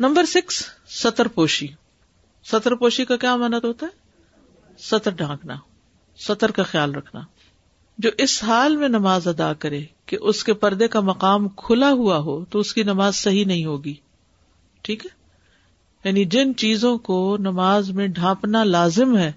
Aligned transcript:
Number 0.00 0.24
six, 0.24 0.64
سطر 0.88 1.28
پوشی۔ 1.28 1.66
سطر 2.44 2.74
پوشی 2.74 3.04
کا 3.04 3.16
کیا 3.16 3.36
منت 3.36 3.64
ہوتا 3.64 3.86
ہے؟ 3.86 3.90
سطر 4.78 5.10
ڈھانکنا، 5.10 5.54
سطر 6.16 6.50
کا 6.50 6.62
خیال 6.62 6.94
رکھنا۔ 6.94 7.20
جو 7.98 8.10
اس 8.18 8.44
حال 8.44 8.76
میں 8.76 8.88
نماز 8.88 9.28
ادا 9.28 9.52
کرے 9.52 9.82
کہ 10.06 10.16
اس 10.20 10.44
کے 10.44 10.54
پردے 10.54 10.88
کا 10.88 11.00
مقام 11.00 11.48
کھلا 11.48 11.90
ہوا 11.90 12.18
ہو 12.18 12.44
تو 12.44 12.58
اس 12.58 12.74
کی 12.74 12.82
نماز 12.82 13.16
صحیح 13.16 13.44
نہیں 13.44 13.64
ہوگی۔ 13.64 13.94
ٹھیک 14.82 15.06
ہے؟ 15.06 15.10
یعنی 16.04 16.24
جن 16.24 16.56
چیزوں 16.56 16.98
کو 16.98 17.36
نماز 17.40 17.90
میں 17.90 18.08
ڈھانپنا 18.08 18.64
لازم 18.64 19.18
ہے، 19.18 19.32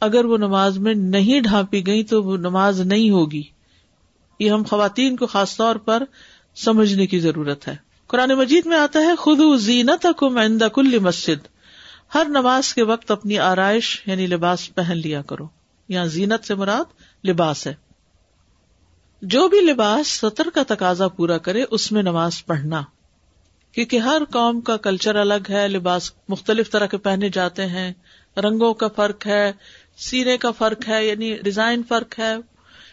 اگر 0.00 0.24
وہ 0.24 0.36
نماز 0.36 0.78
میں 0.78 0.94
نہیں 0.94 1.40
ڈھانپی 1.40 1.86
گئی 1.86 2.04
تو 2.04 2.22
وہ 2.22 2.36
نماز 2.36 2.80
نہیں 2.80 3.10
ہوگی۔ 3.10 3.42
یہ 4.40 4.50
ہم 4.50 4.62
خواتین 4.62 5.16
کو 5.16 5.26
خاص 5.26 5.56
طور 5.56 5.76
پر 5.76 6.02
سمجھنے 6.54 7.06
کی 7.06 7.20
ضرورت 7.20 7.68
ہے۔ 7.68 7.83
قرآن 8.06 8.30
مجید 8.30 8.66
میں 8.66 8.78
آتا 8.78 9.00
ہے 9.00 9.16
خود 9.16 9.60
زینت 9.60 10.06
کل 10.72 10.98
مسجد۔ 10.98 11.46
ہر 12.14 12.26
نماز 12.28 12.74
کے 12.74 12.82
وقت 12.82 13.10
اپنی 13.10 13.38
آرائش 13.38 14.02
یعنی 14.06 14.26
لباس 14.26 14.74
پہن 14.74 14.96
لیا 14.96 15.22
کرو۔ 15.22 15.46
یا 15.88 16.06
زینت 16.06 16.46
سے 16.46 16.54
مراد 16.54 16.84
لباس 17.26 17.66
ہے۔ 17.66 17.74
جو 19.22 19.48
بھی 19.48 19.60
لباس 19.60 20.08
سطر 20.08 20.48
کا 20.54 20.62
تقاضا 20.68 21.08
پورا 21.08 21.38
کرے، 21.38 21.64
اس 21.70 21.92
میں 21.92 22.02
نماز 22.02 22.46
پڑھنا۔ 22.46 22.82
کیونکہ 23.72 23.98
ہر 23.98 24.22
قوم 24.32 24.60
کا 24.60 24.76
کلچر 24.76 25.16
الگ 25.16 25.50
ہے، 25.50 25.68
لباس 25.68 26.12
مختلف 26.28 26.70
طرح 26.70 26.86
کے 26.86 26.96
پہنے 26.96 27.28
جاتے 27.28 27.66
ہیں۔ 27.66 27.92
رنگوں 28.36 28.74
کا 28.74 28.88
فرق 28.96 29.26
ہے 29.26 29.52
سینے 29.96 30.36
کا 30.36 30.50
فرق 30.50 30.88
ہے 30.88 31.06
یعنی 31.06 31.36
ڈیزائن 31.36 31.82
فرق 31.88 32.18
ہے۔ 32.18 32.34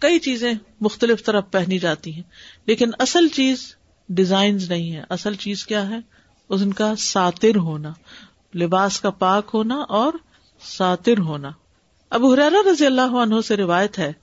کئی 0.01 0.19
چیزیں 0.19 0.53
مختلف 0.81 1.23
طرح 1.23 1.39
پہنی 1.39 1.79
جاتی 1.79 2.13
ہیں۔ 2.13 2.23
لیکن 2.65 2.89
اصل 2.99 3.27
چیز 3.27 3.75
ڈیزائن 4.15 4.57
نہیں 4.69 4.95
ہے 4.95 5.03
اصل 5.09 5.33
چیز 5.33 5.65
کیا 5.65 5.89
ہے؟ 5.89 5.99
ان 6.49 6.73
کا 6.73 6.95
ساتر 6.95 7.55
ہونا، 7.55 7.91
لباس 8.55 8.99
کا 8.99 9.09
پاک 9.09 9.49
ہونا 9.53 9.75
اور 9.75 10.13
ساتر 10.63 11.17
ہونا۔ 11.17 11.51
اب 12.09 12.25
حرارا 12.25 12.71
رضی 12.71 12.85
اللہ 12.85 13.15
عنہ 13.15 13.35
سے 13.47 13.57
روایت 13.57 13.99
ہے، 13.99 14.13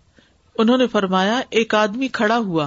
انہوں 0.59 0.79
نے 0.79 0.87
فرمایا، 0.87 1.41
ایک 1.51 1.75
آدمی 1.75 2.09
کھڑا 2.09 2.39
ہوا 2.39 2.67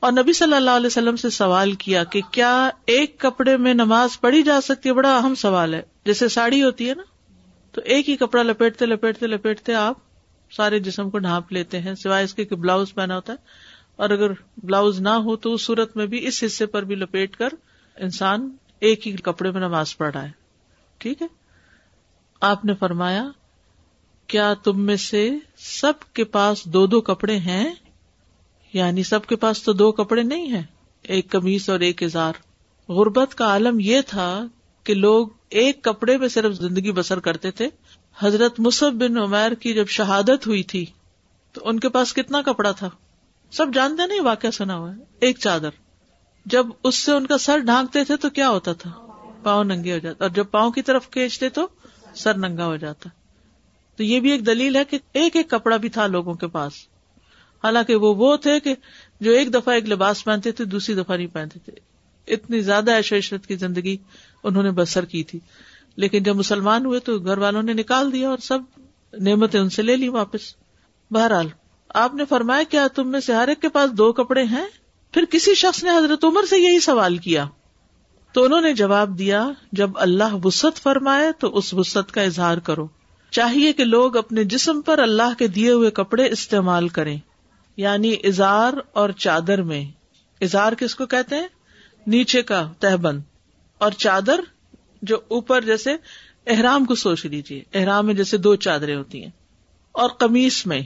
اور 0.00 0.12
نبی 0.12 0.32
صلی 0.32 0.54
اللہ 0.54 0.70
علیہ 0.70 0.86
وسلم 0.86 1.16
سے 1.16 1.30
سوال 1.30 1.72
کیا 1.72 2.04
کہ 2.04 2.20
کیا 2.30 2.70
ایک 2.86 3.18
کپڑے 3.18 3.56
میں 3.56 3.74
نماز 3.74 4.20
پڑھی 4.20 4.42
جا 4.42 4.60
سکتی 4.60 4.88
ہے؟ 4.88 4.94
بڑا 4.94 5.16
اہم 5.16 5.34
سوال 5.34 5.74
ہے۔ 5.74 5.82
جیسے 6.04 6.28
ساڑی 6.28 6.62
ہوتی 6.62 6.88
ہے 6.88 6.94
نا، 6.94 7.02
تو 7.72 7.80
ایک 7.84 8.08
ہی 8.08 8.16
کپڑا 8.16 8.42
لپیٹتے 8.42 8.86
لپیٹتے 8.86 9.26
لپیٹتے 9.26 9.74
آپ 9.74 9.98
سارے 10.50 10.78
جسم 10.78 11.10
کو 11.10 11.18
ڈھانپ 11.18 11.52
لیتے 11.52 11.80
ہیں، 11.80 11.94
سوائے 11.94 12.24
اس 12.24 12.34
کے 12.34 12.44
کہ 12.44 12.56
بلاؤز 12.56 12.94
پہنا 12.94 13.16
ہوتا 13.16 13.32
ہے۔ 13.32 13.71
اور 13.96 14.10
اگر 14.10 14.30
بلاؤز 14.56 15.00
نہ 15.00 15.08
ہو 15.08 15.36
تو 15.36 15.54
اس 15.54 15.62
صورت 15.62 15.96
میں 15.96 16.06
بھی 16.06 16.26
اس 16.26 16.44
حصے 16.46 16.66
پر 16.66 16.82
بھی 16.82 16.94
لپیٹ 16.94 17.36
کر 17.36 17.48
انسان 17.96 18.50
ایک 18.80 19.08
ہی 19.08 19.16
کپڑے 19.16 19.50
میں 19.50 19.60
نماز 19.60 19.96
پڑھ 19.96 20.12
رہا 20.14 20.22
ہے۔ 20.22 20.30
ٹھیک 20.98 21.22
ہے؟ 21.22 21.26
آپ 22.40 22.64
نے 22.64 22.74
فرمایا، 22.74 23.24
کیا 24.26 24.54
تم 24.54 24.80
میں 24.80 24.96
سے 24.96 25.30
سب 25.56 25.92
کے 26.12 26.24
پاس 26.24 26.64
دو 26.64 26.86
دو 26.86 27.00
کپڑے 27.00 27.36
ہیں؟ 27.36 27.74
یعنی 28.72 29.02
سب 29.02 29.26
کے 29.26 29.36
پاس 29.36 29.62
تو 29.62 29.72
دو 29.72 29.92
کپڑے 29.92 30.22
نہیں 30.22 30.48
ہیں، 30.48 30.62
ایک 31.02 31.30
کمیز 31.30 31.70
اور 31.70 31.80
ایک 31.80 32.02
اظہار۔ 32.02 32.32
غربت 32.88 33.34
کا 33.34 33.44
عالم 33.46 33.80
یہ 33.80 34.00
تھا 34.06 34.46
کہ 34.84 34.94
لوگ 34.94 35.28
ایک 35.48 35.84
کپڑے 35.84 36.18
میں 36.18 36.28
صرف 36.28 36.54
زندگی 36.54 36.92
بسر 36.92 37.20
کرتے 37.20 37.50
تھے۔ 37.50 37.68
حضرت 38.18 38.60
مصب 38.60 38.92
بن 38.92 39.18
عمیر 39.18 39.52
کی 39.52 39.74
جب 39.74 39.86
شہادت 39.88 40.46
ہوئی 40.46 40.62
تھی، 40.62 40.86
تو 41.52 41.60
ان 41.64 41.80
کے 41.80 41.88
پاس 41.88 42.12
کتنا 42.12 42.42
کپڑا 42.42 42.70
تھا؟ 42.70 42.90
سب 43.52 43.66
جانتے 43.74 44.06
نہیں، 44.06 44.20
واقعہ 44.20 44.50
سنا 44.50 44.76
ہوا 44.76 44.94
ہے۔ 44.94 45.00
ایک 45.20 45.38
چادر۔ 45.38 45.68
جب 46.46 46.66
اس 46.84 46.94
سے 46.94 47.12
ان 47.12 47.26
کا 47.26 47.38
سر 47.38 47.58
ڈھانکتے 47.58 48.04
تھے 48.04 48.16
تو 48.16 48.30
کیا 48.30 48.50
ہوتا 48.50 48.72
تھا؟ 48.72 48.90
پاؤں 49.42 49.64
ننگے 49.64 49.92
ہو 49.92 49.98
جاتا 49.98 50.24
اور 50.24 50.30
جب 50.30 50.44
پاؤں 50.50 50.70
کی 50.70 50.82
طرف 50.82 51.10
کھینچتے 51.10 51.48
تو 51.48 51.66
سر 52.14 52.36
ننگا 52.36 52.66
ہو 52.66 52.76
جاتا۔ 52.76 53.08
تو 53.96 54.02
یہ 54.02 54.20
بھی 54.20 54.30
ایک 54.30 54.46
دلیل 54.46 54.76
ہے 54.76 54.84
کہ 54.84 54.98
ایک 55.12 55.36
ایک 55.36 55.50
کپڑا 55.50 55.76
بھی 55.76 55.88
تھا 55.88 56.06
لوگوں 56.06 56.34
کے 56.34 56.46
پاس۔ 56.46 56.72
حالانکہ 57.64 57.96
وہ 57.96 58.14
وہ 58.14 58.36
تھے 58.36 58.60
کہ 58.60 58.74
جو 59.20 59.30
ایک 59.30 59.54
دفعہ 59.54 59.74
ایک 59.74 59.88
لباس 59.88 60.24
پہنتے 60.24 60.52
تھے، 60.52 60.64
دوسری 60.64 60.94
دفعہ 60.94 61.16
نہیں 61.16 61.26
پہنتے 61.26 61.58
تھے۔ 61.58 61.72
اتنی 62.34 62.60
زیادہ 62.60 62.90
ایش 62.90 63.12
و 63.12 63.16
عشرت 63.16 63.46
کی 63.46 63.56
زندگی 63.56 63.96
انہوں 64.44 64.62
نے 64.62 64.70
بسر 64.70 65.04
کی 65.04 65.24
تھی۔ 65.24 65.40
لیکن 65.96 66.22
جب 66.22 66.36
مسلمان 66.36 66.86
ہوئے 66.86 67.00
تو 67.00 67.18
گھر 67.18 67.38
والوں 67.38 67.62
نے 67.62 67.72
نکال 67.72 68.12
دیا 68.12 68.30
اور 68.30 68.38
سب 68.38 68.58
نعمتیں 69.12 69.60
ان 69.60 69.70
سے 69.70 69.82
لے 69.82 69.96
لی 69.96 70.08
واپس۔ 70.08 70.40
بہرحال 71.10 71.48
آپ 71.94 72.14
نے 72.14 72.24
فرمایا، 72.24 72.62
کیا 72.62 72.86
تم 72.94 73.08
میں 73.10 73.20
سے 73.20 73.34
ہر 73.34 73.48
ایک 73.48 73.60
کے 73.60 73.68
پاس 73.68 73.90
دو 73.90 74.12
کپڑے 74.12 74.42
ہیں؟ 74.42 74.66
پھر 75.12 75.24
کسی 75.24 75.54
شخص 75.54 75.84
نے 75.84 75.90
حضرت 75.90 76.24
عمر 76.24 76.42
سے 76.50 76.58
یہی 76.58 76.80
سوال 76.80 77.16
کیا۔ 77.16 77.46
تو 78.32 78.44
انہوں 78.44 78.60
نے 78.60 78.72
جواب 78.72 79.18
دیا، 79.18 79.48
جب 79.72 79.90
اللہ 79.94 80.34
وسط 80.44 80.80
فرمائے 80.82 81.32
تو 81.32 81.56
اس 81.56 81.74
وسط 81.74 82.10
کا 82.10 82.22
اظہار 82.22 82.58
کرو۔ 82.58 82.88
چاہیے 83.30 83.72
کہ 83.72 83.84
لوگ 83.84 84.16
اپنے 84.16 84.44
جسم 84.44 84.80
پر 84.80 84.98
اللہ 84.98 85.34
کے 85.38 85.46
دیے 85.46 85.72
ہوئے 85.72 85.90
کپڑے 85.90 86.28
استعمال 86.28 86.88
کریں۔ 86.88 87.18
یعنی 87.76 88.14
اظہار 88.24 88.72
اور 88.92 89.10
چادر 89.10 89.62
میں۔ 89.62 89.84
اظہار 90.40 90.72
کس 90.72 90.94
کو 90.94 91.06
کہتے 91.06 91.36
ہیں؟ 91.36 91.48
نیچے 92.06 92.42
کا 92.42 92.72
تہبند 92.78 93.20
اور 93.78 93.90
چادر 93.90 94.40
جو 95.02 95.16
اوپر 95.28 95.60
جیسے 95.60 95.90
احرام 96.46 96.84
کو 96.84 96.94
سوچ 96.94 97.26
لیجیے 97.26 97.62
احرام 97.74 98.06
میں 98.06 98.14
جیسے 98.14 98.36
دو 98.36 98.56
چادریں 98.56 98.96
ہوتی 98.96 99.22
ہیں۔ 99.22 99.30
اور 99.92 100.10
قمیص 100.10 100.66
میں۔ 100.66 100.80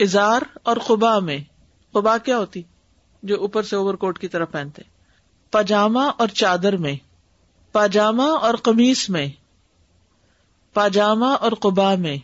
اظہار 0.00 0.42
اور 0.62 0.76
خبا 0.76 1.18
میں 1.18 1.38
خبا 1.92 2.18
کیا 2.18 2.38
ہوتی؟ 2.38 2.62
جو 3.22 3.40
اوپر 3.40 3.62
سے 3.62 3.76
اوور 3.76 3.94
کوٹ 3.94 4.18
کی 4.18 4.28
طرح 4.28 4.44
پہنتے۔ 4.44 4.82
پاجامہ 5.50 5.98
اور 5.98 6.28
چادر 6.28 6.76
میں، 6.76 6.96
پاجامہ 7.72 8.22
اور 8.22 8.54
قمیص 8.54 9.10
میں، 9.10 9.28
پاجامہ 10.74 11.24
اور 11.24 11.52
قبا 11.52 11.94
میں 11.94 12.16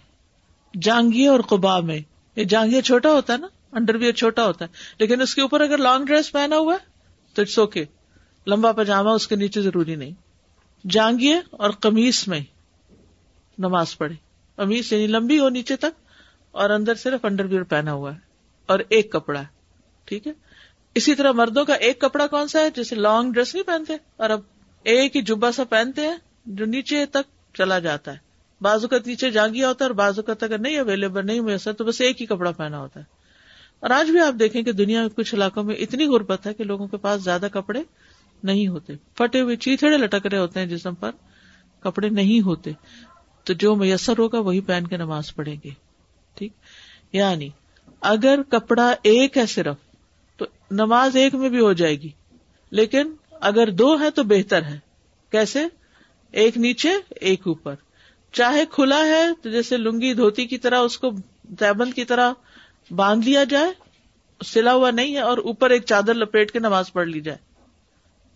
جانگیے 0.83 1.29
اور 1.29 1.41
قبا 1.41 1.81
میں۔ 1.81 1.99
یہ 2.37 2.45
جانگیہ 2.45 2.81
چھوٹا 2.81 3.13
ہوتا 3.13 3.33
ہے 3.33 3.39
نا؟ 3.39 3.47
انڈر 3.73 3.95
ویئر 3.95 4.13
چھوٹا 4.13 4.47
ہوتا 4.47 4.65
ہے۔ 4.65 4.71
لیکن 4.99 5.21
اس 5.21 5.35
کے 5.35 5.41
اوپر 5.41 5.61
اگر 5.61 5.79
لانگ 5.79 6.05
ڈریس 6.05 6.33
پہنا 6.33 6.57
ہوا 6.57 6.75
ہے، 6.75 6.87
تو 7.35 7.43
اٹس 7.43 7.59
اوکے 7.59 7.85
لمبا 8.47 8.73
پاجامہ 8.73 9.11
اس 9.11 9.29
کے 9.29 9.37
نیچے 9.37 9.63
ضروری 9.63 9.95
نہیں۔ 9.95 10.11
جانگیے 10.91 11.41
اور 11.51 11.71
قمیص 11.71 12.29
میں 12.29 12.41
نماز 13.59 13.99
پڑھے۔ 13.99 14.15
قمیص 14.57 14.93
یعنی 14.93 15.07
لمبی 15.07 15.39
ہو 15.39 15.49
نیچے 15.49 15.77
تک 15.77 16.02
اور 16.53 16.71
اندر 16.71 16.95
صرف 16.95 17.25
انڈر 17.25 17.45
ویئر 17.45 17.63
پہنا 17.63 17.93
ہوا 17.93 18.15
ہے 18.15 18.19
اور 18.67 18.79
ایک 18.89 19.13
کپڑا 19.13 19.41
ہے، 19.41 19.47
ٹھیک 20.05 20.27
ہے؟ 20.27 20.33
اسی 20.95 21.15
طرح 21.15 21.33
مردوں 21.33 21.65
کا 21.65 21.75
ایک 21.75 22.01
کپڑا 22.01 22.27
کون 22.27 22.49
سا 22.49 22.61
ہے؟ 22.61 22.69
جیسے 22.75 22.95
لانگ 22.97 23.33
ڈریس 23.33 23.55
نہیں 23.55 23.65
پہنتے، 23.65 23.97
اور 24.17 24.31
اب 24.31 24.41
ایک 24.83 25.17
ہی 25.17 25.23
جبا 25.23 25.53
سا 25.53 25.65
پہنتے 25.65 26.01
ہیں 26.01 26.17
جو 26.47 26.65
نیچے 26.65 27.07
تک 27.07 27.55
چلا 27.55 27.79
جاتا 27.79 28.13
ہے۔ 28.13 28.17
بازو 28.61 28.89
کا 28.89 28.97
نیچے 29.07 29.31
جانگیا 29.31 29.69
ہوتا 29.69 29.85
ہے 29.85 29.89
اور 29.89 29.97
بازو 29.97 30.23
کا 30.23 30.35
اگر 30.41 30.59
نہیں 30.59 30.79
اویلیبل 30.79 31.27
نہیں 31.27 31.41
میسر 31.41 31.73
تو 31.73 31.85
بس 31.85 32.01
ایک 32.01 32.21
ہی 32.21 32.27
کپڑا 32.27 32.51
پہنا 32.51 32.79
ہوتا 32.79 33.01
ہے۔ 33.01 33.05
اور 33.81 33.91
آج 33.91 34.11
بھی 34.11 34.21
آپ 34.21 34.35
دیکھیں 34.39 34.63
کہ 34.63 34.73
دنیا 34.73 35.01
میں 35.01 35.09
کچھ 35.09 35.35
علاقوں 35.35 35.63
میں 35.65 35.75
اتنی 35.75 36.07
غربت 36.07 36.47
ہے 36.47 36.55
کہ 36.55 36.65
لوگوں 36.65 36.87
کے 36.87 36.97
پاس 36.97 37.23
زیادہ 37.23 37.47
کپڑے 37.53 37.83
نہیں 38.43 38.69
ہوتے۔ 38.69 38.93
پھٹے 39.15 39.41
ہوئے 39.41 39.57
چیتڑے 39.57 39.97
لٹک 39.97 40.27
رہے 40.27 40.39
ہوتے 40.39 40.61
ہیں 40.61 40.67
جسم 40.67 40.95
پر، 40.95 41.11
کپڑے 41.81 42.09
نہیں 42.09 42.41
ہوتے۔ 42.41 42.71
تو 43.45 43.53
جو 43.53 43.75
میسر 43.75 44.19
ہوگا 44.19 44.39
وہی 44.39 44.61
پہن 44.61 44.87
کے 44.87 44.97
نماز 44.97 45.35
پڑھیں 45.35 45.57
گے۔ 45.65 45.71
ٹھیک؟ 46.35 46.53
یعنی 47.13 47.49
اگر 48.01 48.43
کپڑا 48.43 48.95
ایک 49.03 49.39
ہے 49.39 49.47
صرف، 49.47 49.77
تو 50.37 50.45
نماز 50.71 51.17
ایک 51.17 51.35
میں 51.35 51.49
بھی 51.49 51.61
ہو 51.61 51.73
جائے 51.73 52.01
گی، 52.01 52.09
لیکن 52.71 53.15
اگر 53.31 53.71
دو 53.71 54.01
ہے 54.01 54.11
تو 54.11 54.23
بہتر 54.23 54.63
ہے۔ 54.63 54.79
کیسے؟ 55.31 55.65
ایک 56.33 56.57
نیچے، 56.57 56.91
ایک 57.11 57.41
اوپر۔ 57.47 57.75
چاہے 58.33 58.65
کھلا 58.71 59.05
ہے 59.05 59.27
تو 59.43 59.51
جیسے 59.51 59.77
لنگی 59.77 60.15
دھوتی 60.15 60.47
کی 60.47 60.59
طرح، 60.59 60.79
اس 60.79 60.99
کو 60.99 61.11
تیبند 61.59 61.95
کی 61.95 62.05
طرح 62.05 62.33
باندھ 62.91 63.29
لیا 63.29 63.45
جائے، 63.45 63.73
سلا 64.45 64.75
ہوا 64.75 64.91
نہیں 64.91 65.15
ہے 65.15 65.21
اور 65.21 65.39
اوپر 65.39 65.71
ایک 65.71 65.85
چادر 65.85 66.15
لپیٹ 66.15 66.53
کے 66.53 66.59
نماز 66.59 66.93
پڑھ 66.93 67.09
لی 67.09 67.21
جائے۔ 67.21 67.39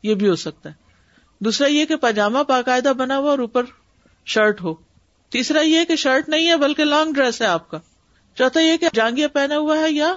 یہ 0.02 0.14
بھی 0.14 0.28
ہو 0.28 0.36
سکتا 0.36 0.68
ہے۔ 0.68 0.74
دوسرا 1.38 1.66
یہ 1.66 1.84
کہ 1.84 1.96
پاجامہ 1.96 2.38
باقاعدہ 2.48 2.92
بنا 2.96 3.18
ہوا 3.18 3.30
اور 3.30 3.38
اوپر 3.38 3.64
شرٹ 4.26 4.60
ہو۔ 4.60 4.74
تیسرا 5.28 5.60
یہ 5.60 5.84
کہ 5.84 5.96
شرٹ 5.96 6.28
نہیں 6.28 6.48
ہے، 6.48 6.56
بلکہ 6.56 6.84
لانگ 6.84 7.12
ڈریس 7.12 7.42
ہے 7.42 7.46
آپ 7.46 7.70
کا۔ 7.70 7.78
چوتھا 8.38 8.60
یہ 8.60 8.76
کہ 8.76 8.86
جانگیا 8.94 9.28
پہنا 9.28 9.58
ہوا 9.58 9.78
ہے 9.78 9.92
یا 9.92 10.14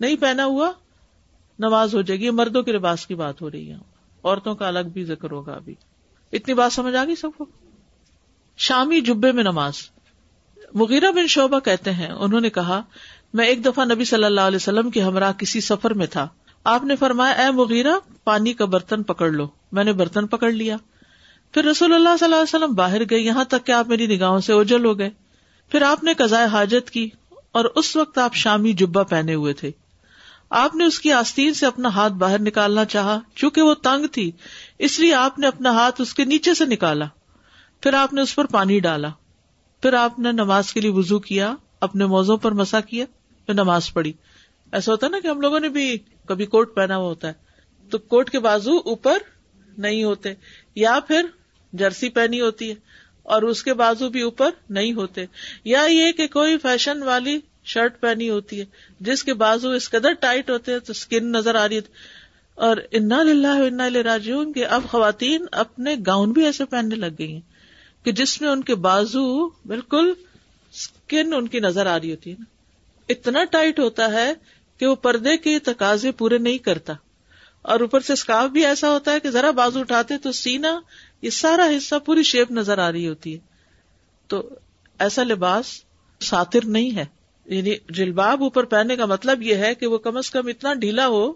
نہیں 0.00 0.16
پہنا 0.16 0.44
ہوا، 0.44 0.72
نماز 1.58 1.94
ہو 1.94 2.02
جائے 2.02 2.20
گی، 2.20 2.30
مردوں 2.30 2.62
کے 2.62 2.72
لباس 2.72 3.06
کی 3.06 3.14
بات 3.14 3.42
ہو 3.42 3.50
رہی 3.50 3.70
ہے، 3.70 3.76
عورتوں 4.22 4.54
کا 4.54 4.68
الگ 4.68 4.88
بھی 4.92 5.04
ذکر 5.04 5.30
ہوگا 5.30 5.52
ابھی۔ 5.52 5.74
اتنی 6.32 6.54
بات 6.54 6.72
سمجھ 6.72 6.96
آ 6.96 7.04
گئی 7.04 7.16
سب 7.16 7.28
کو؟ 7.38 7.46
شامی 8.56 9.00
جبے 9.00 9.32
میں 9.32 9.42
نماز۔ 9.42 9.74
مغیرہ 10.74 11.10
بن 11.10 11.26
شعبہ 11.26 11.58
کہتے 11.58 11.92
ہیں، 11.92 12.08
انہوں 12.08 12.40
نے 12.40 12.50
کہا، 12.50 12.82
میں 13.34 13.46
ایک 13.46 13.64
دفعہ 13.64 13.84
نبی 13.84 14.04
صلی 14.04 14.24
اللہ 14.24 14.40
علیہ 14.40 14.56
وسلم 14.56 14.90
کے 14.90 15.02
ہمراہ 15.02 15.32
کسی 15.32 15.60
سفر 15.60 15.94
میں 15.94 16.06
تھا۔ 16.06 16.28
آپ 16.64 16.84
نے 16.84 16.96
فرمایا، 16.96 17.32
اے 17.32 17.50
مغیرہ، 17.50 17.92
پانی 18.24 18.52
کا 18.52 18.64
برتن 18.64 19.02
پکڑ 19.02 19.30
لو۔ 19.30 19.48
میں 19.72 19.84
نے 19.84 19.92
برتن 19.92 20.26
پکڑ 20.26 20.50
لیا۔ 20.50 20.76
پھر 21.52 21.64
رسول 21.64 21.94
اللہ 21.94 22.08
صلی 22.18 22.24
اللہ 22.24 22.36
علیہ 22.36 22.56
وسلم 22.56 22.74
باہر 22.74 23.02
گئے، 23.10 23.18
یہاں 23.18 23.44
تک 23.44 23.66
کہ 23.66 23.72
آپ 23.72 23.88
میری 23.88 24.16
نگاہوں 24.16 24.40
سے 24.40 24.52
اوجل 24.52 24.84
ہو 24.84 24.98
گئے۔ 24.98 25.10
پھر 25.68 25.82
آپ 25.82 26.04
نے 26.04 26.14
قزائے 26.14 26.46
حاجت 26.46 26.90
کی۔ 26.90 27.10
اور 27.54 27.64
اس 27.64 27.96
وقت 27.96 28.18
آپ 28.18 28.34
شامی 28.34 28.72
جبا 28.72 29.02
پہنے 29.02 29.34
ہوئے 29.34 29.52
تھے۔ 29.52 29.70
آپ 30.50 30.74
نے 30.74 30.84
اس 30.84 31.00
کی 31.00 31.12
آستین 31.12 31.54
سے 31.54 31.66
اپنا 31.66 31.88
ہاتھ 31.88 32.12
باہر 32.12 32.40
نکالنا 32.40 32.84
چاہا، 32.84 33.18
چونکہ 33.34 33.62
وہ 33.62 33.74
تنگ 33.74 34.06
تھی، 34.06 34.30
اس 34.78 35.00
لیے 35.00 35.14
آپ 35.14 35.38
نے 35.38 35.46
اپنا 35.46 35.70
ہاتھ 35.70 36.00
اس 36.00 36.14
کے 36.14 36.24
نیچے 36.24 36.54
سے 36.54 36.64
نکالا۔ 36.64 37.04
پھر 37.80 37.94
آپ 37.94 38.12
نے 38.12 38.20
اس 38.20 38.34
پر 38.34 38.44
پانی 38.44 38.80
ڈالا۔ 38.80 39.08
پھر 39.82 39.92
آپ 39.92 40.18
نے 40.18 40.32
نماز 40.32 40.72
کے 40.72 40.80
لیے 40.80 40.90
وزو 40.90 41.18
کیا، 41.18 41.54
اپنے 41.80 42.06
موزوں 42.06 42.36
پر 42.36 42.52
مسا 42.52 42.80
کیا، 42.80 43.04
پھر 43.46 43.54
نماز 43.54 43.92
پڑھی۔ 43.92 44.12
ایسا 44.72 44.92
ہوتا 44.92 45.06
ہے 45.06 45.10
نا 45.10 45.20
کہ 45.20 45.28
ہم 45.28 45.40
لوگوں 45.40 45.60
نے 45.60 45.68
بھی 45.68 45.98
کبھی 46.26 46.46
کوٹ 46.46 46.74
پہنا 46.74 46.96
ہوا 46.96 47.08
ہوتا 47.08 47.28
ہے۔ 47.28 47.32
تو 47.90 47.98
کوٹ 47.98 48.30
کے 48.30 48.38
بازو 48.38 48.76
اوپر 48.76 49.18
نہیں 49.78 50.04
ہوتے، 50.04 50.34
یا 50.74 50.98
پھر 51.08 51.26
جرسی 51.72 52.08
پہنی 52.08 52.40
ہوتی 52.40 52.70
ہے۔ 52.70 52.74
اور 53.24 53.42
اس 53.42 53.62
کے 53.62 53.74
بازو 53.74 54.08
بھی 54.08 54.22
اوپر 54.22 54.50
نہیں 54.70 54.92
ہوتے۔ 54.92 55.26
یا 55.64 55.82
یہ 55.82 56.12
کہ 56.12 56.26
کوئی 56.26 56.58
فیشن 56.58 57.02
والی 57.02 57.38
شرٹ 57.64 58.00
پہنی 58.00 58.30
ہوتی 58.30 58.60
ہے، 58.60 58.64
جس 59.00 59.24
کے 59.24 59.34
بازو 59.34 59.70
اس 59.70 59.90
قدر 59.90 60.12
ٹائٹ 60.12 60.50
ہوتے 60.50 60.72
ہیں 60.72 60.78
تو 60.78 60.90
اسکن 60.90 61.32
نظر 61.32 61.54
آ 61.54 61.68
رہی 61.68 61.76
ہے۔ 61.76 61.80
اور 62.54 62.76
انا 62.90 63.16
انا 63.54 63.88
راجون 64.04 64.52
کے 64.52 64.64
اب 64.64 64.82
خواتین 64.90 65.46
اپنے 65.52 65.96
گاؤن 66.06 66.32
بھی 66.32 66.44
ایسے 66.44 66.64
پہننے 66.64 66.94
لگ 66.94 67.06
گئی 67.18 67.32
ہیں 67.32 67.40
کہ 68.04 68.12
جس 68.12 68.40
میں 68.40 68.48
ان 68.48 68.62
کے 68.62 68.74
بازو 68.74 69.48
بالکل 69.48 70.12
اسکن 70.72 71.34
ان 71.34 71.48
کی 71.48 71.60
نظر 71.60 71.86
آ 71.86 72.00
رہی 72.00 72.10
ہوتی 72.10 72.30
ہے۔ 72.30 72.36
نا 72.38 72.44
اتنا 73.08 73.44
ٹائٹ 73.44 73.78
ہوتا 73.78 74.12
ہے 74.12 74.32
کہ 74.78 74.86
وہ 74.86 74.94
پردے 74.94 75.36
کے 75.36 75.58
تقاضے 75.58 76.12
پورے 76.12 76.38
نہیں 76.38 76.58
کرتا۔ 76.58 76.92
اور 77.62 77.80
اوپر 77.80 78.00
سے 78.00 78.12
اسکارف 78.12 78.50
بھی 78.50 78.66
ایسا 78.66 78.90
ہوتا 78.90 79.12
ہے 79.12 79.20
کہ 79.20 79.30
ذرا 79.30 79.50
بازو 79.50 79.80
اٹھاتے 79.80 80.18
تو 80.18 80.32
سینا 80.32 80.80
یہ 81.24 81.30
سارا 81.30 81.68
حصہ 81.76 81.94
پوری 82.04 82.22
شیپ 82.22 82.50
نظر 82.50 82.78
آ 82.78 82.92
رہی 82.92 83.08
ہوتی 83.08 83.34
ہے۔ 83.34 83.38
تو 84.26 84.48
ایسا 84.98 85.22
لباس 85.22 85.66
ساتر 86.20 86.66
نہیں 86.66 86.96
ہے۔ 86.96 87.04
یعنی 87.46 87.74
جلباب 87.90 88.42
اوپر 88.42 88.64
پہننے 88.64 88.96
کا 88.96 89.06
مطلب 89.06 89.42
یہ 89.42 89.54
ہے 89.54 89.74
کہ 89.74 89.86
وہ 89.86 89.98
کم 89.98 90.16
از 90.16 90.30
کم 90.30 90.46
اتنا 90.46 90.74
ڈھیلا 90.74 91.06
ہو 91.06 91.32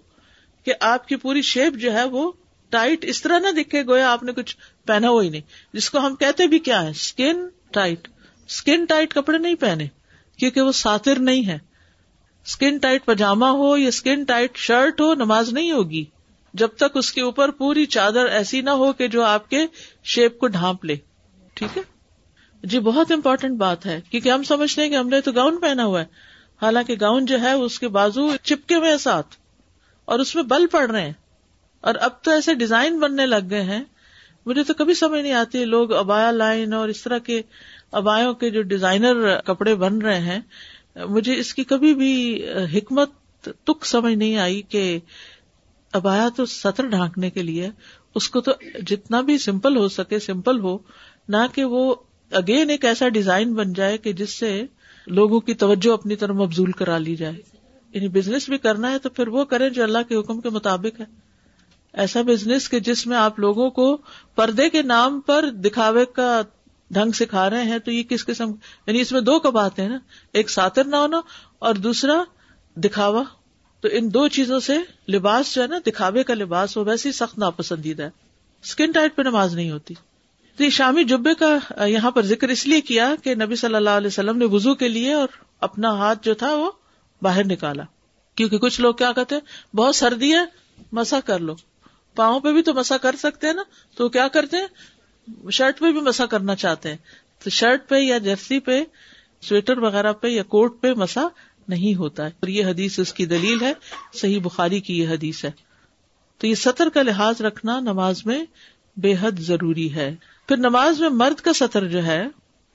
کہ 0.64 0.72
آپ 0.80 1.08
کی 1.08 1.16
پوری 1.16 1.42
شیپ 1.42 1.72
جو 1.74 1.92
ہے 1.92 2.04
وہ 2.04 2.32
ٹائٹ 2.70 3.04
اس 3.04 3.22
طرح 3.22 3.38
نہ 3.38 3.48
دکھے 3.48 3.82
گویا 3.86 4.12
آپ 4.12 4.22
نے 4.22 4.32
کچھ 4.32 4.56
پہنا 4.86 5.08
ہوا 5.08 5.22
ہی 5.22 5.28
نہیں۔ 5.28 5.40
جس 5.72 5.90
کو 5.90 5.98
ہم 5.98 6.14
کہتے 6.14 6.46
بھی 6.46 6.58
کیا 6.58 6.84
ہے 6.84 6.90
اسکن 6.90 7.48
ٹائٹ۔ 7.70 8.08
اسکن 8.48 8.84
ٹائٹ 8.84 9.14
کپڑے 9.14 9.38
نہیں 9.38 9.54
پہنے 9.54 9.86
کیونکہ 10.36 10.60
وہ 10.60 10.72
ساتر 10.72 11.18
نہیں 11.18 11.46
ہے۔ 11.46 11.58
اسکن 12.46 12.78
ٹائٹ 12.78 13.04
پاجامہ 13.04 13.46
ہو 13.46 13.76
یا 13.76 13.88
اسکن 13.88 14.24
ٹائٹ 14.24 14.56
شرٹ 14.56 15.00
ہو، 15.00 15.14
نماز 15.14 15.52
نہیں 15.52 15.72
ہوگی۔ 15.72 16.04
جب 16.58 16.68
تک 16.76 16.96
اس 16.96 17.12
کے 17.12 17.20
اوپر 17.20 17.50
پوری 17.50 17.86
چادر 17.86 18.26
ایسی 18.26 18.60
نہ 18.60 18.70
ہو 18.70 18.92
کہ 18.92 19.08
جو 19.08 19.22
آپ 19.22 19.50
کے 19.50 19.66
شیپ 20.04 20.38
کو 20.38 20.46
ڈھانپ 20.46 20.84
لے۔ 20.84 20.96
ٹھیک 21.54 21.78
ہے؟ 21.78 21.82
جی 22.64 22.78
بہت 22.78 23.12
امپورٹینٹ 23.12 23.58
بات 23.58 23.86
ہے، 23.86 24.00
کیونکہ 24.10 24.28
ہم 24.28 24.42
سمجھتے 24.42 24.82
ہیں 24.82 24.88
کہ 24.88 24.94
ہم 24.94 25.08
نے 25.08 25.20
تو 25.20 25.32
گاؤن 25.32 25.56
پہنا 25.56 25.84
ہوا 25.84 26.00
ہے۔ 26.00 26.06
حالانکہ 26.62 26.94
گاؤن 27.00 27.24
جو 27.24 27.40
ہے، 27.40 27.52
اس 27.52 27.78
کے 27.78 27.88
بازو 27.88 28.36
چپکے 28.42 28.74
ہوئے 28.74 28.98
ساتھ، 28.98 29.36
اور 30.04 30.18
اس 30.18 30.34
میں 30.34 30.42
بل 30.42 30.66
پڑ 30.66 30.90
رہے 30.90 31.00
ہیں۔ 31.00 31.12
اور 31.80 31.94
اب 32.00 32.22
تو 32.22 32.30
ایسے 32.30 32.54
ڈیزائن 32.54 32.98
بننے 32.98 33.26
لگ 33.26 33.50
گئے 33.50 33.62
ہیں۔ 33.62 33.84
مجھے 34.46 34.64
تو 34.64 34.74
کبھی 34.74 34.94
سمجھ 34.94 35.22
نہیں 35.22 35.32
آتی 35.32 35.64
لوگ 35.64 35.92
ابایا 35.92 36.30
لائن 36.30 36.72
اور 36.72 36.88
اس 36.88 37.02
طرح 37.02 37.18
کے 37.18 37.42
ابایوں 37.92 38.34
کے 38.34 38.50
جو 38.50 38.62
ڈیزائنر 38.62 39.40
کپڑے 39.40 39.74
بن 39.74 39.98
رہے 39.98 40.18
ہیں، 40.18 40.40
مجھے 40.96 41.38
اس 41.38 41.54
کی 41.54 41.64
کبھی 41.64 41.94
بھی 41.94 42.46
حکمت 42.74 43.10
تک 43.64 43.86
سمجھ 43.86 44.14
نہیں 44.14 44.36
آئی 44.36 44.62
کہ 44.62 44.98
ابایا 45.92 46.28
تو 46.36 46.46
سطر 46.46 46.86
ڈھانکنے 46.86 47.30
کے 47.30 47.42
لیے، 47.42 47.70
اس 48.14 48.28
کو 48.28 48.40
تو 48.40 48.52
جتنا 48.86 49.20
بھی 49.20 49.38
سمپل 49.38 49.76
ہو 49.76 49.88
سکے 49.88 50.18
سمپل 50.18 50.60
ہو، 50.60 50.78
نہ 51.28 51.36
کہ 51.52 51.64
وہ 51.64 51.94
اگین 52.30 52.70
ایک 52.70 52.84
ایسا 52.84 53.08
ڈیزائن 53.08 53.54
بن 53.54 53.72
جائے 53.72 53.98
کہ 53.98 54.12
جس 54.12 54.38
سے 54.38 54.64
لوگوں 55.06 55.40
کی 55.40 55.54
توجہ 55.54 55.92
اپنی 55.92 56.16
طرف 56.16 56.36
مبزول 56.36 56.72
کرا 56.72 56.98
لی 56.98 57.16
جائے۔ 57.16 57.34
یعنی 57.92 58.08
بزنس 58.08 58.48
بھی 58.48 58.58
کرنا 58.58 58.90
ہے 58.90 58.98
تو 58.98 59.08
پھر 59.08 59.28
وہ 59.28 59.44
کریں 59.44 59.70
جو 59.70 59.82
اللہ 59.82 59.98
کے 60.08 60.16
حکم 60.16 60.40
کے 60.40 60.50
مطابق 60.50 61.00
ہے۔ 61.00 61.04
ایسا 61.92 62.22
بزنس 62.22 62.68
کہ 62.68 62.80
جس 62.80 63.06
میں 63.06 63.16
آپ 63.16 63.38
لوگوں 63.38 63.70
کو 63.70 63.98
پردے 64.34 64.70
کے 64.70 64.82
نام 64.82 65.20
پر 65.20 65.50
دکھاوے 65.50 66.04
کا 66.04 66.42
ڈھنگ 66.90 67.10
سکھا 67.10 67.50
رہے 67.50 67.62
ہیں، 67.62 67.78
تو 67.78 67.90
یہ 67.90 68.02
کس 68.02 68.26
قسم 68.26 68.50
یعنی 68.86 69.00
اس 69.00 69.12
میں 69.12 69.20
دو 69.20 69.38
کبات 69.38 69.78
ہیں 69.78 69.88
نا؟ 69.88 69.98
ایک 70.32 70.50
ساتر 70.50 70.84
نہ 70.84 70.96
ہونا 70.96 71.20
اور 71.58 71.74
دوسرا 71.74 72.22
دکھاوا۔ 72.76 73.22
تو 73.80 73.88
ان 73.92 74.14
دو 74.14 74.28
چیزوں 74.28 74.60
سے 74.60 74.78
لباس 75.12 75.54
جو 75.54 75.62
ہے 75.62 75.66
نا، 75.66 75.78
دکھاوے 75.86 76.24
کا 76.24 76.34
لباس، 76.34 76.76
وہ 76.76 76.84
ویسے 76.84 77.12
سخت 77.12 77.38
ناپسندیدہ 77.38 78.02
ہے۔ 78.02 78.10
اسکن 78.62 78.92
ٹائٹ 78.92 79.16
پہ 79.16 79.22
نماز 79.22 79.54
نہیں 79.54 79.70
ہوتی۔ 79.70 79.94
تو 80.56 80.64
یہ 80.64 80.70
شامی 80.70 81.04
جبے 81.04 81.34
کا 81.34 81.84
یہاں 81.86 82.10
پر 82.10 82.22
ذکر 82.22 82.48
اس 82.48 82.66
لیے 82.66 82.80
کیا 82.80 83.14
کہ 83.22 83.34
نبی 83.34 83.56
صلی 83.56 83.74
اللہ 83.74 83.90
علیہ 83.90 84.06
وسلم 84.06 84.38
نے 84.38 84.44
وزو 84.44 84.74
کے 84.74 84.88
لیے 84.88 85.12
اور 85.12 85.28
اپنا 85.60 85.90
ہاتھ 85.90 86.18
جو 86.22 86.34
تھا 86.34 86.54
وہ 86.54 86.70
باہر 87.22 87.44
نکالا۔ 87.44 87.82
کیونکہ 88.34 88.58
کچھ 88.58 88.80
لوگ 88.80 88.94
کیا 88.94 89.12
کہتے 89.12 89.34
ہیں، 89.34 89.76
بہت 89.76 89.94
سردی 89.94 90.34
ہے، 90.34 90.44
مسا 90.92 91.20
کر 91.20 91.38
لو۔ 91.38 91.54
پاؤں 92.14 92.40
پہ 92.40 92.52
بھی 92.52 92.62
تو 92.62 92.74
مسا 92.74 92.96
کر 92.96 93.16
سکتے 93.18 93.46
ہیں 93.46 93.54
نا۔ 93.54 93.62
تو 93.96 94.08
کیا 94.08 94.28
کرتے 94.28 94.56
ہیں؟ 94.56 94.66
شرٹ 95.50 95.78
پہ 95.78 95.92
بھی 95.92 96.00
مسا 96.00 96.26
کرنا 96.26 96.54
چاہتے 96.54 96.90
ہیں۔ 96.90 96.96
تو 97.44 97.50
شرٹ 97.50 97.88
پہ 97.88 97.94
یا 97.94 98.18
جرسی 98.18 98.60
پہ، 98.60 98.84
سویٹر 99.42 99.78
وغیرہ 99.78 100.12
پہ 100.12 100.28
یا 100.28 100.42
کوٹ 100.42 100.80
پہ 100.80 100.92
مسا 100.92 101.22
نہیں 101.68 101.94
ہوتا 101.94 102.24
ہے۔ 102.24 102.28
اور 102.28 102.48
یہ 102.48 102.66
حدیث 102.66 102.98
اس 102.98 103.12
کی 103.12 103.26
دلیل 103.26 103.60
ہے۔ 103.60 103.72
صحیح 104.14 104.40
بخاری 104.42 104.80
کی 104.80 104.98
یہ 104.98 105.08
حدیث 105.08 105.44
ہے۔ 105.44 105.50
تو 106.38 106.46
یہ 106.46 106.54
سطر 106.54 106.88
کا 106.88 107.02
لحاظ 107.02 107.40
رکھنا 107.40 107.80
نماز 107.80 108.26
میں 108.26 108.44
بے 108.96 109.14
حد 109.20 109.38
ضروری 109.38 109.94
ہے۔ 109.94 110.14
پھر 110.48 110.56
نماز 110.56 111.00
میں 111.00 111.08
مرد 111.08 111.40
کا 111.40 111.52
سطر 111.52 111.86
جو 111.88 112.04
ہے، 112.04 112.26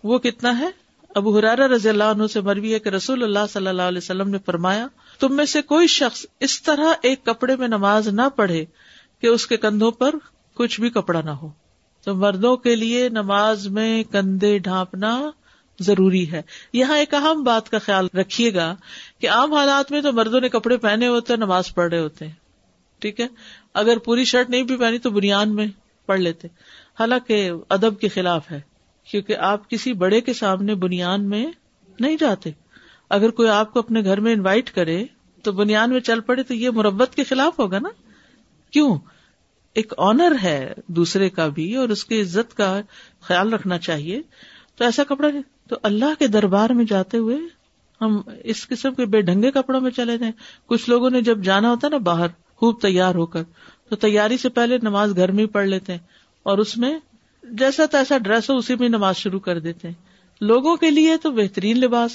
وہ 0.03 0.19
کتنا 0.19 0.59
ہے؟ 0.59 0.69
ابو 1.15 1.37
حرارا 1.37 1.67
رضی 1.67 1.89
اللہ 1.89 2.03
عنہ 2.03 2.27
سے 2.27 2.41
مروی 2.41 2.73
ہے 2.73 2.79
کہ 2.79 2.89
رسول 2.89 3.23
اللہ 3.23 3.39
صلی 3.49 3.67
اللہ 3.67 3.81
علیہ 3.81 3.97
وسلم 3.97 4.29
نے 4.29 4.37
فرمایا، 4.45 4.87
تم 5.19 5.35
میں 5.35 5.45
سے 5.45 5.61
کوئی 5.61 5.87
شخص 5.87 6.25
اس 6.39 6.63
طرح 6.63 6.93
ایک 7.03 7.25
کپڑے 7.25 7.55
میں 7.55 7.67
نماز 7.67 8.07
نہ 8.07 8.29
پڑھے 8.35 8.65
کہ 9.21 9.27
اس 9.27 9.47
کے 9.47 9.57
کندھوں 9.57 9.91
پر 9.91 10.15
کچھ 10.53 10.81
بھی 10.81 10.89
کپڑا 10.89 11.21
نہ 11.21 11.29
ہو۔ 11.29 11.49
تو 12.05 12.15
مردوں 12.15 12.57
کے 12.57 12.75
لیے 12.75 13.09
نماز 13.09 13.67
میں 13.67 14.03
کندھے 14.03 14.57
ڈھانپنا 14.57 15.31
ضروری 15.83 16.31
ہے۔ 16.31 16.41
یہاں 16.73 16.97
ایک 16.97 17.13
اہم 17.13 17.43
بات 17.43 17.69
کا 17.69 17.77
خیال 17.77 18.07
رکھیے 18.17 18.53
گا 18.53 18.75
کہ 19.19 19.29
عام 19.29 19.53
حالات 19.53 19.91
میں 19.91 20.01
تو 20.01 20.13
مردوں 20.13 20.41
نے 20.41 20.49
کپڑے 20.49 20.77
پہنے 20.77 21.07
ہوتے 21.07 21.33
ہیں 21.33 21.37
نماز 21.37 21.73
پڑھ 21.75 21.89
رہے 21.89 21.99
ہوتے 21.99 22.25
ہیں۔ 22.25 22.33
ٹھیک 22.99 23.19
ہے؟ 23.19 23.27
اگر 23.73 23.97
پوری 23.97 24.25
شرٹ 24.25 24.49
نہیں 24.49 24.63
بھی 24.63 24.77
پہنی 24.77 24.97
تو 24.97 25.09
بنیاد 25.09 25.45
میں 25.45 25.67
پڑھ 26.05 26.19
لیتے۔ 26.19 26.47
حالانکہ 26.99 27.51
ادب 27.69 27.99
کے 27.99 28.07
خلاف 28.07 28.51
ہے، 28.51 28.61
کیونکہ 29.11 29.35
آپ 29.35 29.69
کسی 29.69 29.93
بڑے 29.93 30.21
کے 30.21 30.33
سامنے 30.33 30.75
بنیاد 30.75 31.17
میں 31.17 31.45
نہیں 31.99 32.17
جاتے۔ 32.19 32.51
اگر 33.09 33.29
کوئی 33.29 33.49
آپ 33.49 33.73
کو 33.73 33.79
اپنے 33.79 34.03
گھر 34.03 34.19
میں 34.19 34.33
انوائٹ 34.33 34.71
کرے 34.71 35.05
تو 35.43 35.51
بنیاد 35.51 35.87
میں 35.87 35.99
چل 35.99 36.21
پڑے 36.21 36.43
تو 36.43 36.53
یہ 36.53 36.69
مربت 36.69 37.15
کے 37.15 37.23
خلاف 37.23 37.59
ہوگا 37.59 37.79
نا۔ 37.79 37.89
کیوں؟ 38.71 38.97
ایک 39.73 39.93
آنر 39.97 40.35
ہے 40.43 40.73
دوسرے 40.87 41.29
کا 41.29 41.47
بھی 41.47 41.75
اور 41.75 41.89
اس 41.89 42.05
کی 42.05 42.21
عزت 42.21 42.57
کا 42.57 42.81
خیال 43.21 43.53
رکھنا 43.53 43.77
چاہیے۔ 43.77 44.21
تو 44.75 44.83
ایسا 44.83 45.03
کپڑا 45.03 45.29
تو 45.69 45.75
اللہ 45.83 46.19
کے 46.19 46.27
دربار 46.27 46.69
میں 46.69 46.85
جاتے 46.85 47.17
ہوئے 47.17 47.37
ہم 48.01 48.21
اس 48.43 48.67
قسم 48.67 48.93
کے 48.93 49.05
بے 49.05 49.21
ڈھنگے 49.21 49.51
کپڑوں 49.51 49.81
میں 49.81 49.91
چلے 49.91 50.17
جائیں 50.17 50.33
کچھ 50.65 50.89
لوگوں 50.89 51.09
نے 51.09 51.21
جب 51.21 51.43
جانا 51.43 51.69
ہوتا 51.69 51.89
نا 51.89 51.97
باہر، 51.97 52.27
خوب 52.55 52.81
تیار 52.81 53.15
ہو 53.15 53.25
کر، 53.25 53.43
تو 53.89 53.95
تیاری 53.95 54.37
سے 54.37 54.49
پہلے 54.49 54.77
نماز 54.77 55.15
گھر 55.15 55.31
میں 55.31 55.43
ہی 55.43 55.49
پڑھ 55.49 55.67
لیتے 55.67 55.91
ہیں۔ 55.91 55.99
اور 56.43 56.57
اس 56.57 56.77
میں 56.77 56.99
جیسا 57.43 57.85
تیسا 57.85 58.17
ڈریس 58.17 58.49
ہو، 58.49 58.57
اسی 58.57 58.75
میں 58.75 58.89
نماز 58.89 59.17
شروع 59.17 59.39
کر 59.39 59.59
دیتے 59.59 59.87
ہیں۔ 59.87 59.95
لوگوں 60.41 60.75
کے 60.75 60.91
لیے 60.91 61.17
تو 61.17 61.31
بہترین 61.31 61.79
لباس۔ 61.79 62.11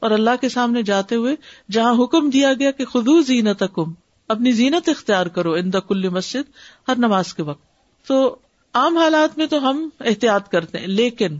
اور 0.00 0.10
اللہ 0.10 0.30
کے 0.40 0.48
سامنے 0.48 0.82
جاتے 0.82 1.14
ہوئے 1.14 1.36
جہاں 1.70 2.04
حکم 2.04 2.30
دیا 2.30 2.54
گیا 2.54 2.70
کہ 2.70 2.84
خدو 2.84 3.22
زینت 3.22 3.62
کم 3.72 3.92
اپنی 4.28 4.52
زینت 4.52 4.88
اختیار 4.88 5.26
کرو 5.26 5.52
ان 5.52 5.70
کل 5.70 6.08
مسجد 6.08 6.50
ہر 6.88 6.94
نماز 6.98 7.34
کے 7.34 7.42
وقت۔ 7.42 7.64
تو 8.06 8.36
عام 8.74 8.96
حالات 8.96 9.38
میں 9.38 9.46
تو 9.46 9.70
ہم 9.70 9.88
احتیاط 10.00 10.48
کرتے 10.48 10.78
ہیں، 10.78 10.86
لیکن 10.86 11.38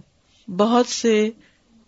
بہت 0.56 0.86
سے 0.86 1.30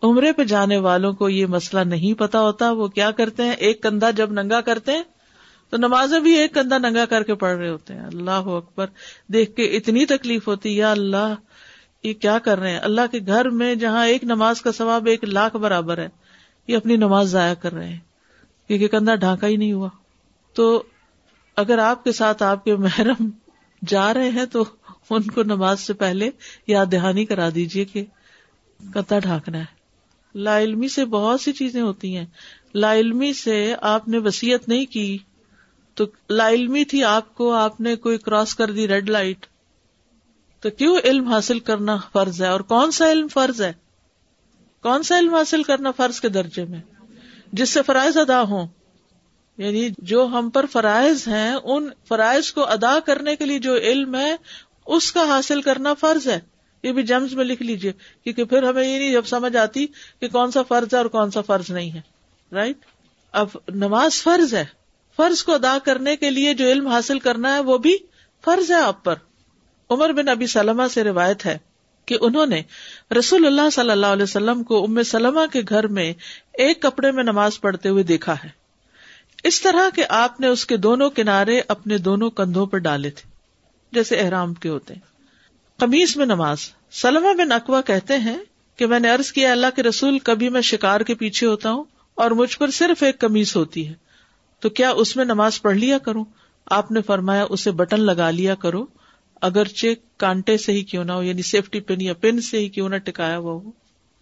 عمرے 0.02 0.32
پہ 0.32 0.44
جانے 0.44 0.76
والوں 0.76 1.12
کو 1.12 1.28
یہ 1.28 1.46
مسئلہ 1.46 1.80
نہیں 1.80 2.18
پتا 2.18 2.40
ہوتا، 2.40 2.70
وہ 2.70 2.88
کیا 2.88 3.10
کرتے 3.10 3.42
ہیں؟ 3.42 3.52
ایک 3.52 3.82
کندھا 3.82 4.10
جب 4.10 4.32
ننگا 4.32 4.60
کرتے 4.60 4.92
ہیں، 4.92 5.02
تو 5.70 5.76
نمازیں 5.76 6.20
بھی 6.20 6.32
ایک 6.38 6.54
کندھا 6.54 6.78
ننگا 6.78 7.04
کر 7.04 7.22
کے 7.22 7.34
پڑھ 7.34 7.56
رہے 7.58 7.68
ہوتے 7.68 7.94
ہیں۔ 7.94 8.00
اللہ 8.00 8.30
اکبر، 8.30 8.86
دیکھ 9.32 9.56
کے 9.56 9.62
اتنی 9.62 10.06
تکلیف 10.06 10.48
ہوتی، 10.48 10.76
یا 10.76 10.90
اللہ، 10.90 11.34
یہ 12.02 12.12
کیا 12.12 12.38
کر 12.38 12.58
رہے 12.58 12.70
ہیں؟ 12.70 12.78
اللہ 12.78 13.00
کے 13.12 13.18
گھر 13.26 13.50
میں 13.50 13.74
جہاں 13.74 14.06
ایک 14.06 14.24
نماز 14.24 14.62
کا 14.62 14.72
ثواب 14.72 15.06
ایک 15.06 15.24
لاکھ 15.24 15.56
برابر 15.56 15.98
ہے، 15.98 16.08
یہ 16.66 16.76
اپنی 16.76 16.96
نماز 16.96 17.30
ضائع 17.30 17.54
کر 17.54 17.72
رہے 17.72 17.88
ہیں، 17.88 17.98
کیونکہ 18.68 18.88
کندھا 18.88 19.14
ڈھانکا 19.14 19.46
ہی 19.46 19.56
نہیں 19.56 19.72
ہوا۔ 19.72 19.88
تو 20.52 20.82
اگر 21.56 21.78
آپ 21.78 22.04
کے 22.04 22.12
ساتھ 22.12 22.42
آپ 22.42 22.64
کے 22.64 22.76
محرم 22.76 23.30
جا 23.86 24.14
رہے 24.14 24.28
ہیں، 24.28 24.44
تو 24.44 24.64
ان 25.10 25.22
کو 25.22 25.42
نماز 25.42 25.80
سے 25.80 25.92
پہلے 25.92 26.30
یاد 26.66 26.86
دہانی 26.92 27.24
کرا 27.24 27.48
دیجیے 27.54 27.84
کہ 27.84 28.04
کندھا 28.80 29.18
ڈھانکنا 29.18 29.58
ہے۔ 29.58 29.79
لا 30.34 30.60
علمی 30.60 30.88
سے 30.88 31.04
بہت 31.04 31.40
سی 31.40 31.52
چیزیں 31.52 31.82
ہوتی 31.82 32.16
ہیں۔ 32.16 32.26
لا 32.74 32.94
علمی 32.94 33.32
سے 33.32 33.74
آپ 33.80 34.08
نے 34.08 34.18
وسیعت 34.18 34.68
نہیں 34.68 34.86
کی، 34.86 35.18
تو 35.94 36.04
لا 36.30 36.48
علمی 36.48 36.84
تھی 36.84 37.04
آپ 37.04 37.34
کو، 37.34 37.52
آپ 37.52 37.80
نے 37.80 37.96
کوئی 37.96 38.18
کراس 38.18 38.54
کر 38.54 38.70
دی 38.70 38.88
ریڈ 38.88 39.10
لائٹ 39.10 39.46
تو 40.60 40.70
کیوں 40.70 40.96
علم 41.04 41.28
حاصل 41.28 41.58
کرنا 41.58 41.96
فرض 42.12 42.42
ہے؟ 42.42 42.46
اور 42.46 42.60
کون 42.60 42.90
سا 42.90 43.10
علم 43.12 43.28
فرض 43.28 43.62
ہے؟ 43.62 43.72
کون 44.82 45.02
سا 45.02 45.18
علم 45.18 45.34
حاصل 45.34 45.62
کرنا 45.62 45.90
فرض 45.90 46.20
کے 46.20 46.28
درجے 46.28 46.64
میں؟ 46.64 46.80
جس 47.52 47.70
سے 47.70 47.82
فرائض 47.82 48.16
ادا 48.16 48.42
ہوں۔ 48.42 48.66
یعنی 49.58 49.88
جو 49.98 50.26
ہم 50.26 50.50
پر 50.50 50.66
فرائض 50.66 51.28
ہیں، 51.28 51.54
ان 51.64 51.88
فرائض 52.08 52.52
کو 52.52 52.64
ادا 52.64 52.98
کرنے 53.06 53.36
کے 53.36 53.44
لیے 53.44 53.58
جو 53.58 53.76
علم 53.76 54.14
ہے، 54.14 54.36
اس 54.86 55.12
کا 55.12 55.22
حاصل 55.22 55.62
کرنا 55.62 55.94
فرض 55.94 56.28
ہے۔ 56.28 56.40
یہ 56.82 56.92
بھی 56.92 57.02
جمز 57.02 57.34
میں 57.34 57.44
لکھ 57.44 57.62
لیجیے 57.62 57.92
کیونکہ 58.24 58.44
پھر 58.44 58.62
ہمیں 58.62 58.88
یہ 58.88 58.98
نہیں 58.98 59.12
جب 59.12 59.26
سمجھ 59.26 59.56
آتی 59.56 59.86
کہ 60.20 60.28
کون 60.28 60.50
سا 60.50 60.62
فرض 60.62 60.94
ہے 60.94 60.98
اور 60.98 61.06
کون 61.06 61.30
سا 61.30 61.40
فرض 61.40 61.70
نہیں 61.70 61.92
ہے 61.92 62.00
رائٹ 62.52 62.76
اب 63.32 63.48
نماز 63.68 64.22
فرض 64.22 64.54
ہے، 64.54 64.64
فرض 65.16 65.42
کو 65.42 65.54
ادا 65.54 65.78
کرنے 65.84 66.16
کے 66.16 66.30
لیے 66.30 66.54
جو 66.54 66.66
علم 66.66 66.86
حاصل 66.86 67.18
کرنا 67.18 67.54
ہے 67.54 67.60
وہ 67.60 67.78
بھی 67.78 67.96
فرض 68.44 68.70
ہے 68.70 68.76
آپ 68.76 69.04
پر۔ 69.04 69.14
عمر 69.90 70.12
بن 70.12 70.28
ابی 70.28 70.46
سلمہ 70.46 70.82
سے 70.94 71.04
روایت 71.04 71.46
ہے 71.46 71.58
کہ 72.06 72.16
انہوں 72.20 72.46
نے 72.46 72.62
رسول 73.18 73.46
اللہ 73.46 73.70
صلی 73.72 73.90
اللہ 73.90 74.06
علیہ 74.06 74.22
وسلم 74.22 74.62
کو 74.62 74.84
ام 74.84 75.02
سلمہ 75.02 75.40
کے 75.52 75.62
گھر 75.68 75.86
میں 75.86 76.12
ایک 76.52 76.82
کپڑے 76.82 77.10
میں 77.10 77.24
نماز 77.24 77.60
پڑھتے 77.60 77.88
ہوئے 77.88 78.02
دیکھا 78.02 78.34
ہے۔ 78.44 78.48
اس 79.44 79.60
طرح 79.60 79.88
کہ 79.94 80.04
آپ 80.08 80.40
نے 80.40 80.46
اس 80.46 80.66
کے 80.66 80.76
دونوں 80.76 81.10
کنارے 81.10 81.60
اپنے 81.68 81.98
دونوں 81.98 82.30
کندھوں 82.30 82.66
پر 82.66 82.78
ڈالے 82.78 83.10
تھے، 83.10 83.28
جیسے 83.92 84.16
احرام 84.16 84.54
کے 84.54 84.68
ہوتے 84.68 84.94
ہیں۔ 84.94 85.09
قمیص 85.80 86.16
میں 86.16 86.26
نماز۔ 86.26 86.58
سلمہ 86.90 87.34
بن 87.38 87.52
اقوا 87.52 87.80
کہتے 87.80 88.16
ہیں 88.16 88.38
کہ 88.76 88.86
میں 88.86 89.00
نے 89.00 89.10
ارض 89.10 89.32
کیا، 89.32 89.52
اللہ 89.52 89.66
کے 89.76 89.82
رسول، 89.82 90.18
کبھی 90.18 90.48
میں 90.48 90.60
شکار 90.60 91.00
کے 91.00 91.14
پیچھے 91.14 91.46
ہوتا 91.46 91.72
ہوں 91.72 91.84
اور 92.14 92.30
مجھ 92.30 92.58
پر 92.58 92.70
صرف 92.70 93.02
ایک 93.02 93.18
کمیز 93.18 93.56
ہوتی 93.56 93.88
ہے۔ 93.88 93.92
تو 94.60 94.70
کیا 94.70 94.90
اس 94.90 95.16
میں 95.16 95.24
نماز 95.24 95.62
پڑھ 95.62 95.76
لیا 95.76 95.98
کروں؟ 95.98 96.24
آپ 96.66 96.90
نے 96.90 97.02
فرمایا، 97.02 97.46
اسے 97.50 97.70
بٹن 97.70 98.00
لگا 98.00 98.30
لیا 98.30 98.54
کرو۔ 98.54 98.86
اگرچہ 99.40 99.86
کانٹے 100.16 100.56
سے 100.56 100.72
ہی 100.72 100.82
کیوں 100.82 101.04
نہ 101.04 101.12
ہو 101.12 101.22
یعنی 101.22 101.42
سیفٹی 101.42 101.80
پن 101.80 102.00
یا 102.00 102.14
پن 102.14 102.40
سے 102.40 102.58
ہی 102.58 102.68
کیوں 102.68 102.88
نہ 102.88 102.96
ٹکایا 102.96 103.38
ہوا 103.38 103.52
ہو 103.52 103.70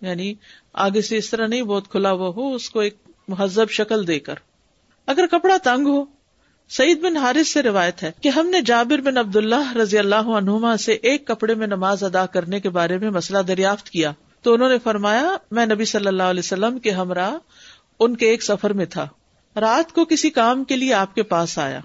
یعنی 0.00 0.34
آگے 0.72 1.02
سے 1.02 1.16
اس 1.16 1.30
طرح 1.30 1.46
نہیں 1.46 1.62
بہت 1.62 1.88
کھلا 1.88 2.12
ہوا 2.12 2.28
ہو، 2.28 2.54
اس 2.54 2.70
کو 2.70 2.80
ایک 2.80 2.96
مہذب 3.28 3.70
شکل 3.70 4.06
دے 4.06 4.18
کر۔ 4.18 4.34
اگر 5.06 5.26
کپڑا 5.26 5.56
تنگ 5.64 5.86
ہو 5.86 6.04
سعید 6.70 7.00
بن 7.00 7.16
حارث 7.16 7.48
سے 7.48 7.62
روایت 7.62 8.02
ہے 8.02 8.10
کہ 8.20 8.28
ہم 8.28 8.46
نے 8.46 8.60
جابر 8.60 8.98
بن 8.98 9.16
عبد 9.16 9.36
اللہ 9.36 9.76
رضی 9.76 9.98
اللہ 9.98 10.14
عنہما 10.14 10.76
سے 10.76 10.92
ایک 10.92 11.26
کپڑے 11.26 11.54
میں 11.54 11.66
نماز 11.66 12.04
ادا 12.04 12.26
کرنے 12.26 12.60
کے 12.60 12.70
بارے 12.70 12.98
میں 12.98 13.10
مسئلہ 13.10 13.38
دریافت 13.38 13.90
کیا 13.90 14.12
تو 14.42 14.54
انہوں 14.54 14.68
نے 14.68 14.78
فرمایا، 14.78 15.36
میں 15.50 15.66
نبی 15.66 15.84
صلی 15.84 16.06
اللہ 16.06 16.22
علیہ 16.22 16.42
وسلم 16.44 16.78
کے 16.78 16.90
ہمراہ 16.90 17.34
ان 18.00 18.16
کے 18.16 18.26
ایک 18.26 18.42
سفر 18.42 18.72
میں 18.72 18.84
تھا۔ 18.84 19.08
رات 19.56 19.92
کو 19.92 20.04
کسی 20.04 20.30
کام 20.30 20.64
کے 20.64 20.76
لیے 20.76 20.94
آپ 20.94 21.14
کے 21.14 21.22
پاس 21.22 21.58
آیا۔ 21.58 21.80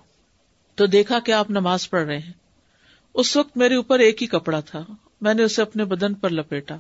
تو 0.76 0.86
دیکھا 0.86 1.20
کہ 1.20 1.32
آپ 1.32 1.50
نماز 1.50 1.90
پڑھ 1.90 2.06
رہے 2.06 2.18
ہیں۔ 2.18 2.34
اس 3.14 3.38
وقت 3.38 3.58
میرے 3.58 3.76
اوپر 3.76 4.00
ایک 4.00 4.22
ہی 4.22 4.28
کپڑا 4.28 4.60
تھا۔ 4.60 4.84
میں 5.22 5.34
نے 5.34 5.44
اسے 5.44 5.62
اپنے 5.62 5.86
بدن 5.86 6.14
پر 6.14 6.30
لپیٹا 6.30 6.76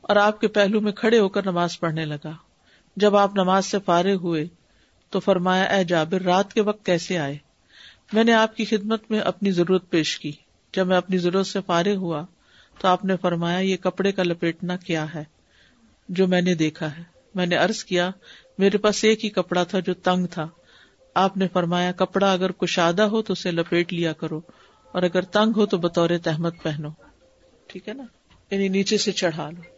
اور 0.00 0.16
آپ 0.16 0.40
کے 0.40 0.48
پہلو 0.48 0.80
میں 0.80 0.92
کھڑے 0.92 1.18
ہو 1.18 1.28
کر 1.28 1.42
نماز 1.46 1.80
پڑھنے 1.80 2.04
لگا۔ 2.04 2.30
جب 2.96 3.16
آپ 3.16 3.34
نماز 3.34 3.66
سے 3.66 3.78
فارغ 3.84 4.14
ہوئے 4.14 4.46
تو 5.10 5.20
فرمایا، 5.20 5.64
اے 5.64 5.84
جابر، 5.84 6.22
رات 6.22 6.52
کے 6.52 6.60
وقت 6.60 6.86
کیسے 6.86 7.18
آئے؟ 7.18 7.38
میں 8.12 8.24
نے 8.24 8.32
آپ 8.32 8.56
کی 8.56 8.64
خدمت 8.64 9.10
میں 9.10 9.20
اپنی 9.20 9.50
ضرورت 9.50 9.90
پیش 9.90 10.18
کی۔ 10.18 10.32
جب 10.74 10.86
میں 10.86 10.96
اپنی 10.96 11.18
ضرورت 11.18 11.46
سے 11.46 11.58
فارغ 11.66 11.94
ہوا 11.94 12.24
تو 12.78 12.88
آپ 12.88 13.04
نے 13.04 13.16
فرمایا، 13.16 13.58
یہ 13.58 13.76
کپڑے 13.76 14.12
کا 14.12 14.22
لپیٹنا 14.22 14.76
کیا 14.76 15.14
ہے 15.14 15.24
جو 16.08 16.28
میں 16.28 16.40
نے 16.40 16.54
دیکھا 16.54 16.98
ہے؟ 16.98 17.02
میں 17.34 17.46
نے 17.46 17.56
ارض 17.56 17.84
کیا، 17.84 18.10
میرے 18.58 18.78
پاس 18.78 19.04
ایک 19.04 19.24
ہی 19.24 19.30
کپڑا 19.30 19.64
تھا 19.64 19.80
جو 19.80 19.94
تنگ 19.94 20.26
تھا۔ 20.26 20.48
آپ 21.14 21.36
نے 21.36 21.48
فرمایا، 21.52 21.92
کپڑا 21.92 22.32
اگر 22.32 22.52
کشادہ 22.52 23.02
ہو 23.02 23.22
تو 23.22 23.32
اسے 23.32 23.50
لپیٹ 23.50 23.92
لیا 23.92 24.12
کرو، 24.12 24.40
اور 24.92 25.02
اگر 25.02 25.22
تنگ 25.22 25.52
ہو 25.56 25.66
تو 25.66 25.78
بطور 25.78 26.10
تحمد 26.22 26.50
پہنو۔ 26.62 26.88
ٹھیک 27.66 27.88
ہے 27.88 27.94
نا؟ 27.94 28.04
یعنی 28.50 28.68
نیچے 28.68 28.98
سے 28.98 29.12
چڑھا 29.12 29.50
لو۔ 29.50 29.77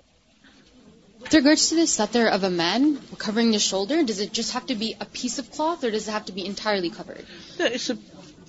With 1.21 1.35
regards 1.35 1.69
to 1.69 1.75
the 1.77 1.83
satar 1.83 2.31
of 2.31 2.45
a 2.45 2.51
man 2.51 2.99
covering 3.19 3.51
the 3.51 3.59
shoulder, 3.59 4.03
does 4.03 4.21
it 4.21 4.33
just 4.33 4.53
have 4.53 4.67
to 4.67 4.75
be 4.75 4.95
a 5.01 5.05
piece 5.05 5.39
of 5.39 5.51
cloth 5.53 5.85
or 5.85 5.91
does 5.91 6.09
it 6.09 6.13
have 6.13 6.25
to 6.27 6.33
be 6.33 6.47
entirely 6.47 6.91
covered? 6.91 7.27
It's 7.59 7.91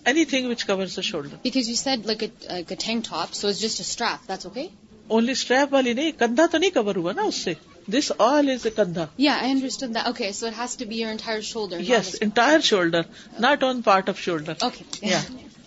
anything 0.06 0.48
which 0.48 0.66
covers 0.68 0.96
the 0.96 1.04
shoulder. 1.04 1.40
Because 1.44 1.68
you 1.70 1.76
said 1.76 2.06
like 2.06 2.24
a, 2.24 2.32
like 2.50 2.72
a 2.72 2.76
tank 2.76 3.06
top, 3.06 3.34
so 3.34 3.50
it's 3.50 3.60
just 3.60 3.80
a 3.82 3.84
strap. 3.84 4.26
That's 4.26 4.46
okay? 4.48 4.72
Only 5.10 5.36
strap 5.36 5.72
wali 5.72 5.94
nahi, 5.94 6.16
kandha 6.16 6.50
to 6.50 6.60
nahi 6.60 6.74
cover 6.74 6.94
hua 6.94 7.14
na 7.14 7.28
usse. 7.28 7.56
This 7.88 8.12
all 8.12 8.48
is 8.48 8.66
a 8.66 8.72
kandha. 8.72 9.10
Yeah, 9.18 9.38
I 9.42 9.50
understood 9.50 9.94
that. 9.96 10.08
Okay, 10.08 10.32
so 10.32 10.48
it 10.48 10.54
has 10.54 10.78
to 10.78 10.86
be 10.86 10.96
your 10.96 11.12
entire 11.12 11.42
shoulder. 11.42 11.80
Yes, 11.80 12.14
entire 12.14 12.62
shoulder, 12.62 13.06
not 13.40 13.64
on 13.64 13.84
part 13.84 14.08
of 14.08 14.20
shoulder. 14.20 14.56
Okay. 14.62 14.86
Yeah. 15.02 15.22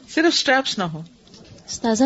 Sirf 0.06 0.32
straps 0.32 0.78
na 0.78 0.88
ho. 0.88 1.04
استاذہ 1.68 2.04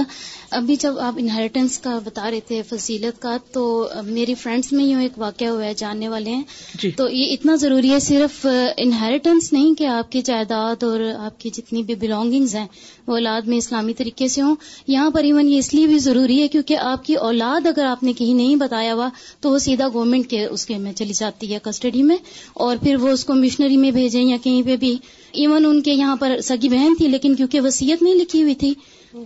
ابھی 0.51 0.77
جب 0.77 0.99
آپ 0.99 1.15
inheritance 1.17 1.79
کا 1.79 1.99
بتا 2.05 2.31
رہے 2.31 2.41
تھے 2.47 2.63
فضیلت 2.69 3.23
کا 3.23 3.37
تو 3.53 3.89
میری 4.05 4.35
فرینڈس 4.35 4.73
میں 4.73 4.85
یوں 4.85 5.03
ایک 5.03 5.13
واقعہ 5.17 5.47
ہوا 5.47 5.65
ہے 5.65 5.75
جاننے 5.75 6.09
والے 6.09 6.31
ہیں۔ 6.31 6.43
جی۔ 6.83 6.91
تو 6.91 7.09
یہ 7.11 7.33
اتنا 7.33 7.55
ضروری 7.55 7.91
ہے 7.91 7.99
صرف 7.99 8.47
انہیریٹنس 8.77 9.53
نہیں 9.53 9.75
کہ 9.75 9.87
آپ 9.87 10.13
کی 10.13 10.23
جائیداد 10.23 10.83
اور 10.83 11.01
آپ 11.19 11.41
کی 11.41 11.51
جتنی 11.51 11.83
بھی 11.83 11.95
بلونگنگز 11.95 12.55
ہیں 12.55 12.67
وہ 13.07 13.13
اولاد 13.13 13.43
میں 13.43 13.57
اسلامی 13.59 13.95
طریقے 13.95 14.29
سے 14.29 14.43
ہوں۔ 14.43 14.57
یہاں 14.87 15.11
پر 15.11 15.25
ایون 15.25 15.49
یہ 15.49 15.59
اس 15.59 15.75
لیے 15.75 15.87
بھی 15.87 15.99
ضروری 15.99 16.43
ہے 16.43 16.49
کیونکہ 16.49 16.77
آپ 16.79 17.05
کی 17.05 17.15
اولاد 17.15 17.67
اگر 17.67 17.85
آپ 17.85 18.03
نے 18.03 18.13
کہیں 18.13 18.35
نہیں 18.35 18.57
بتایا 18.57 18.95
ہوا 18.95 19.09
تو 19.41 19.51
وہ 19.51 19.59
سیدھا 19.59 19.89
گورنمنٹ 19.95 20.31
کے 20.31 20.45
اس 20.45 20.67
کے 20.67 20.79
میں 20.79 20.93
چلی 20.93 21.13
جاتی 21.13 21.55
ہے 21.55 21.59
کسٹڈی 21.63 22.03
میں۔ 22.03 22.17
اور 22.55 22.77
پھر 22.83 22.97
وہ 22.97 23.09
اس 23.09 23.25
کو 23.25 23.35
مشنری 23.35 23.77
میں 23.77 23.91
بھیجیں 23.91 24.23
یا 24.23 24.37
کہیں 24.43 24.63
پہ 24.63 24.77
بھی۔ 24.77 24.97
ایون 25.33 25.67
ان 25.67 25.83
کے 25.83 25.93
یہاں 25.93 26.17
پر 26.17 26.41
سگی 26.45 26.69
بہن 26.69 26.95
تھی 26.99 27.09
لیکن 27.09 27.35
کیونکہ 27.35 27.61
وسیعت 27.61 28.03
نہیں 28.03 28.15
لکھی 28.15 28.43
ہوئی 28.43 28.55
تھی 28.55 28.75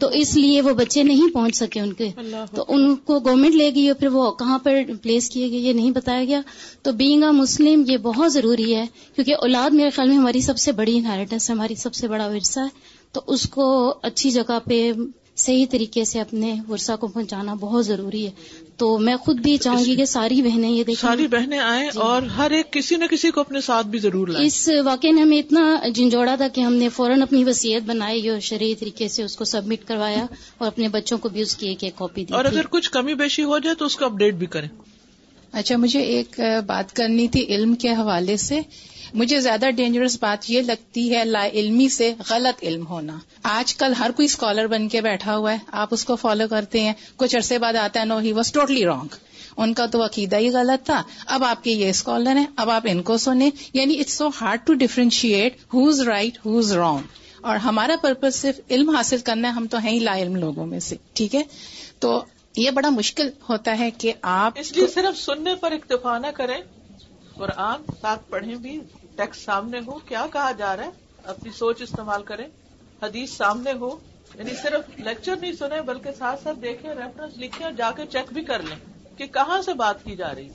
تو 0.00 0.08
اس 0.08 0.36
لیے 0.36 0.60
وہ 0.60 0.72
بچے 0.72 1.02
نہیں 1.02 1.34
پہنچ 1.34 1.56
سکے 1.56 1.80
ان 1.80 1.92
کے۔ 1.92 2.08
تو 2.56 2.64
ان 2.68 2.96
کو 2.96 3.20
گورنمنٹ 3.20 3.54
لے 3.54 3.70
گئی 3.74 3.88
اور 3.88 3.96
پھر 4.00 4.08
وہ 4.08 4.30
کہاں 4.30 4.58
پر 4.58 4.78
پلیس 5.02 5.30
کیے 5.30 5.50
گئے 5.50 5.58
یہ 5.58 5.72
نہیں 5.72 5.90
بتایا 5.90 6.24
گیا۔ 6.24 6.40
تو 6.82 6.92
بینگ 6.92 7.24
اے 7.24 7.30
مسلم 7.30 7.84
یہ 7.86 7.96
بہت 7.96 8.32
ضروری 8.32 8.76
ہے 8.76 8.86
کیونکہ 9.14 9.34
اولاد 9.34 9.74
میرے 9.74 9.90
خیال 9.90 10.08
میں 10.08 10.16
ہماری 10.16 10.40
سب 10.40 10.58
سے 10.58 10.72
بڑی 10.72 10.98
انہیریٹنس 10.98 11.50
ہے 11.50 11.54
ہماری 11.54 11.74
سب 11.74 11.94
سے 11.94 12.08
بڑا 12.08 12.26
ورثہ 12.26 12.60
ہے۔ 12.60 12.68
تو 13.12 13.20
اس 13.26 13.48
کو 13.48 13.94
اچھی 14.02 14.30
جگہ 14.30 14.58
پہ 14.64 14.92
صحیح 15.36 15.66
طریقے 15.70 16.04
سے 16.04 16.20
اپنے 16.20 16.54
ورثہ 16.68 16.92
کو 17.00 17.06
پہنچانا 17.06 17.54
بہت 17.54 17.86
ضروری 17.86 18.26
ہے۔ 18.26 18.30
تو 18.76 18.98
میں 18.98 19.16
خود 19.16 19.40
بھی 19.40 19.56
چاہوں 19.56 19.84
گی 19.84 19.96
کہ 19.96 20.04
ساری 20.04 20.42
بہنیں 20.42 20.70
یہ 20.70 20.84
دیکھیں۔ 20.84 21.08
ساری 21.08 21.26
بہنیں 21.26 21.58
آئیں 21.58 21.90
جی۔ 21.94 21.98
اور 21.98 22.22
ہر 22.22 22.50
ایک 22.50 22.72
کسی 22.72 22.96
نہ 22.96 23.04
کسی 23.04 23.30
کو 23.30 23.40
اپنے 23.40 23.60
ساتھ 23.60 23.86
بھی 23.86 23.98
ضرور 23.98 24.28
لائیں۔ 24.28 24.46
اس 24.46 24.70
واقعے 24.84 25.12
نے 25.12 25.20
ہمیں 25.20 25.38
اتنا 25.38 25.88
جھنجھوڑا 25.94 26.34
تھا 26.34 26.48
کہ 26.48 26.60
ہم 26.60 26.74
نے 26.74 26.88
فوراً 26.88 27.22
اپنی 27.22 27.44
وصیت 27.44 27.82
بنائی 27.82 28.28
اور 28.28 28.40
شرعی 28.40 28.74
طریقے 28.74 29.08
سے 29.08 29.22
اس 29.22 29.36
کو 29.36 29.44
سبمٹ 29.44 29.88
کروایا 29.88 30.26
اور 30.58 30.66
اپنے 30.66 30.88
بچوں 30.88 31.18
کو 31.18 31.28
بھی 31.28 31.40
اس 31.40 31.56
کی 31.56 31.68
ایک 31.68 31.84
ایک 31.84 31.96
کاپی 31.96 32.24
دی 32.24 32.34
اور 32.34 32.44
اگر 32.44 32.66
کچھ 32.70 32.90
کمی 32.90 33.14
بیشی 33.14 33.42
ہو 33.42 33.58
جائے 33.58 33.76
تو 33.76 33.84
اس 33.84 33.96
کو 33.96 34.04
اپڈیٹ 34.04 34.34
بھی 34.34 34.46
کریں۔ 34.46 34.68
اچھا 35.52 35.76
مجھے 35.76 36.00
ایک 36.00 36.40
بات 36.66 36.96
کرنی 36.96 37.28
تھی 37.28 37.44
علم 37.46 37.74
کے 37.74 37.88
حوالے 37.88 38.36
سے۔ 38.36 38.60
مجھے 39.14 39.40
زیادہ 39.40 39.66
ڈینجرس 39.76 40.18
بات 40.20 40.50
یہ 40.50 40.60
لگتی 40.60 41.16
ہے 41.16 41.24
لا 41.24 41.46
علمی 41.46 41.88
سے 41.88 42.14
غلط 42.30 42.62
علم 42.62 42.86
ہونا۔ 42.86 43.18
آج 43.42 43.74
کل 43.74 43.92
ہر 43.98 44.10
کوئی 44.16 44.26
اسکالر 44.26 44.66
بن 44.66 44.88
کے 44.88 45.00
بیٹھا 45.00 45.36
ہوا 45.36 45.52
ہے، 45.52 45.58
آپ 45.72 45.88
اس 45.90 46.04
کو 46.04 46.16
فالو 46.16 46.44
کرتے 46.50 46.80
ہیں۔ 46.80 46.92
کچھ 47.16 47.36
عرصے 47.36 47.58
بعد 47.58 47.74
آتا 47.74 48.00
ہے 48.00 48.04
no 48.04 48.18
he 48.18 48.32
was 48.32 48.52
totally 48.52 48.84
wrong 48.84 49.08
ان 49.56 49.74
کا 49.74 49.86
تو 49.86 50.04
عقیدہ 50.04 50.36
ہی 50.36 50.50
غلط 50.50 50.86
تھا۔ 50.86 51.02
اب 51.26 51.44
آپ 51.44 51.64
کے 51.64 51.70
یہ 51.70 51.88
اسکالر 51.88 52.36
ہیں، 52.36 52.46
اب 52.56 52.70
آپ 52.70 52.82
ان 52.90 53.02
کو 53.02 53.16
سنیں۔ 53.16 53.50
یعنی 53.74 54.00
it's 54.00 54.12
so 54.12 54.28
hard 54.40 54.66
to 54.66 54.74
differentiate 54.74 55.56
who's 55.74 56.00
right 56.00 56.38
who's 56.46 56.72
wrong 56.72 56.98
اور 57.40 57.56
ہمارا 57.56 57.94
پرپز 58.02 58.34
صرف 58.34 58.60
علم 58.70 58.90
حاصل 58.90 59.18
کرنا 59.18 59.48
ہے، 59.48 59.52
ہم 59.52 59.66
تو 59.66 59.78
ہیں 59.78 59.92
ہی 59.92 59.98
لا 59.98 60.18
علم 60.18 60.36
لوگوں 60.36 60.66
میں 60.66 60.80
سے، 60.80 60.96
ٹھیک 61.12 61.34
ہے؟ 61.34 61.42
تو 61.98 62.24
یہ 62.56 62.70
بڑا 62.70 62.88
مشکل 62.88 63.30
ہوتا 63.48 63.78
ہے 63.78 63.90
کہ 63.90 64.12
آپ 64.22 64.52
اس 64.56 64.72
لیے 64.76 64.86
صرف 64.86 65.18
سننے 65.18 65.54
پر 65.54 65.72
اکتفا 65.72 66.18
نہ 66.18 66.26
کریں۔ 66.26 66.60
قرآن 67.34 67.82
ساتھ 68.00 68.30
پڑھیں 68.30 68.54
بھی 68.54 68.80
ٹیکسٹ 69.16 69.44
سامنے 69.44 69.78
ہو۔ 69.86 69.98
کیا 69.98 70.26
کہا 70.32 70.50
جا 70.52 70.76
رہا 70.76 70.84
ہے؟ 70.84 70.90
اپنی 71.24 71.50
سوچ 71.50 71.82
استعمال 71.82 72.22
کریں۔ 72.22 72.46
حدیث 73.02 73.30
سامنے 73.30 73.72
ہو۔ 73.72 73.98
یعنی 74.34 74.50
صرف 74.62 75.00
لیکچر 75.00 75.36
نہیں 75.36 75.52
سنیں 75.52 75.80
بلکہ 75.80 76.10
ساتھ 76.18 76.42
ساتھ 76.42 76.58
دیکھیں 76.62 76.90
ریفرنس 76.90 77.38
لکھیں 77.38 77.64
اور 77.64 77.72
جا 77.72 77.90
کے 77.90 78.06
چیک 78.06 78.32
بھی 78.32 78.44
کر 78.44 78.62
لیں 78.62 78.76
کہ 79.16 79.26
کہاں 79.26 79.62
سے 79.62 79.74
بات 79.74 80.04
کی 80.04 80.16
جا 80.16 80.34
رہی 80.34 80.48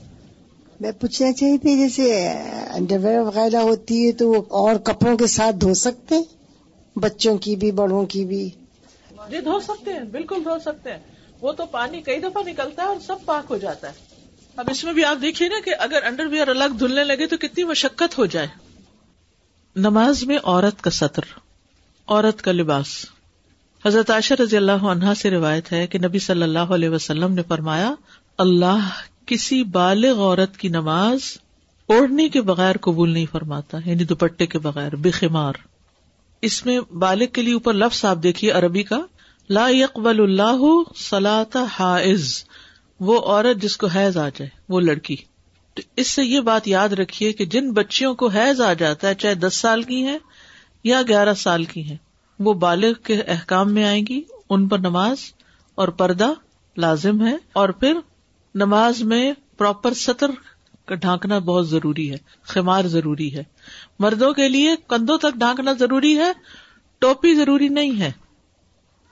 میں 0.80 0.92
پوچھنا 0.92 1.32
چاہیے 1.32 1.58
تھی 1.58 1.76
جیسے 1.76 2.28
انڈر 2.70 2.98
ویئر 2.98 3.20
وغیرہ 3.20 3.56
ہوتی 3.56 4.06
ہے 4.06 4.12
تو 4.12 4.28
وہ 4.28 4.42
اور 4.50 4.76
کپڑوں 4.76 5.16
کے 5.16 5.26
ساتھ 5.26 5.56
دھو 5.56 5.74
سکتے 5.74 6.14
بچوں 6.96 7.36
کی 7.38 7.56
بھی 7.56 7.70
بڑوں 7.70 8.06
کی 8.06 8.24
بھی؟ 8.24 8.50
جی 9.30 9.40
دھو 9.40 9.60
سکتے 9.60 9.92
ہیں 9.92 10.00
بالکل 10.00 10.44
دھو 10.44 10.58
سکتے 10.58 10.90
ہیں۔ 10.90 11.17
وہ 11.40 11.52
تو 11.52 11.66
پانی 11.66 12.02
کئی 12.02 12.20
دفعہ 12.20 12.48
نکلتا 12.48 12.82
ہے 12.82 12.88
اور 12.88 12.96
سب 13.06 13.16
پاک 13.24 13.44
ہو 13.50 13.56
جاتا 13.56 13.88
ہے۔ 13.88 13.92
اب 14.56 14.68
اس 14.70 14.84
میں 14.84 14.92
بھی 14.92 15.04
آپ 15.04 15.16
دیکھیے 15.22 15.48
نا 15.48 15.54
کہ 15.64 15.70
اگر 15.78 16.02
انڈر 16.02 16.26
ویئر 16.26 16.48
الگ 16.48 16.74
دھلنے 16.78 17.04
لگے 17.04 17.26
تو 17.26 17.36
کتنی 17.36 17.64
مشقت 17.64 18.18
ہو 18.18 18.26
جائے۔ 18.26 18.46
نماز 19.76 20.24
میں 20.24 20.38
عورت 20.44 20.82
کا 20.82 20.90
سطر، 20.90 21.22
عورت 22.06 22.42
کا 22.42 22.52
لباس۔ 22.52 23.06
حضرت 23.86 24.10
عائشہ 24.10 24.34
رضی 24.34 24.56
اللہ 24.56 24.72
عنہا 24.72 25.14
سے 25.14 25.30
روایت 25.30 25.72
ہے 25.72 25.86
کہ 25.86 25.98
نبی 25.98 26.18
صلی 26.18 26.42
اللہ 26.42 26.58
علیہ 26.58 26.88
وسلم 26.88 27.34
نے 27.34 27.42
فرمایا، 27.48 27.94
اللہ 28.38 28.88
کسی 29.26 29.62
بالغ 29.62 30.18
عورت 30.18 30.56
کی 30.56 30.68
نماز 30.68 31.18
اوڑھنے 31.86 32.28
کے 32.28 32.40
بغیر 32.40 32.76
قبول 32.76 33.10
نہیں 33.10 33.26
فرماتا 33.32 33.78
یعنی 33.84 34.04
دوپٹے 34.04 34.46
کے 34.46 34.58
بغیر، 34.58 34.96
بے 34.96 35.10
خمار۔ 35.10 35.52
اس 36.42 36.66
میں 36.66 36.80
بالغ 36.80 37.26
کے 37.26 37.42
لیے 37.42 37.54
اوپر 37.54 37.72
لفظ 37.72 38.04
آپ 38.04 38.18
دیکھیے 38.22 38.50
عربی 38.50 38.82
کا۔ 38.82 38.98
لا 39.48 39.68
يقبل 39.68 40.20
اللہ 40.20 40.92
سلاۃ 40.96 41.56
حائز۔ 41.78 42.44
وہ 43.00 43.20
عورت 43.20 43.62
جس 43.62 43.76
کو 43.76 43.86
حیض 43.86 44.16
آ 44.16 44.28
جائے، 44.28 44.48
وہ 44.68 44.80
لڑکی۔ 44.80 45.16
تو 45.74 45.82
اس 45.96 46.06
سے 46.10 46.24
یہ 46.24 46.40
بات 46.40 46.68
یاد 46.68 46.88
رکھیے 46.88 47.32
کہ 47.32 47.44
جن 47.44 47.72
بچیوں 47.72 48.14
کو 48.14 48.28
حیض 48.28 48.60
آ 48.60 48.72
جاتا 48.72 49.08
ہے، 49.08 49.14
چاہے 49.14 49.34
دس 49.34 49.54
سال 49.54 49.82
کی 49.82 50.06
ہے 50.06 50.18
یا 50.84 51.02
گیارہ 51.08 51.34
سال 51.34 51.64
کی 51.64 51.90
ہے 51.90 51.96
وہ 52.38 52.54
بالغ 52.54 52.92
کے 52.92 53.14
احکام 53.14 53.74
میں 53.74 53.84
آئیں 53.84 54.06
گی، 54.08 54.22
ان 54.50 54.68
پر 54.68 54.78
نماز 54.78 55.16
اور 55.74 55.88
پردہ 55.88 56.32
لازم 56.76 57.26
ہے۔ 57.26 57.36
اور 57.52 57.68
پھر 57.68 57.94
نماز 58.54 59.02
میں 59.02 59.32
پراپر 59.58 59.94
سطر 59.94 60.30
کا 60.84 60.94
ڈھانکنا 60.94 61.38
بہت 61.38 61.68
ضروری 61.68 62.10
ہے، 62.10 62.16
خمار 62.42 62.84
ضروری 62.84 63.34
ہے۔ 63.34 63.44
مردوں 63.98 64.32
کے 64.32 64.48
لیے 64.48 64.74
کندھوں 64.88 65.18
تک 65.18 65.38
ڈھانکنا 65.38 65.72
ضروری 65.72 66.18
ہے، 66.18 66.32
ٹوپی 66.98 67.34
ضروری 67.34 67.68
نہیں 67.68 68.00
ہے۔ 68.00 68.12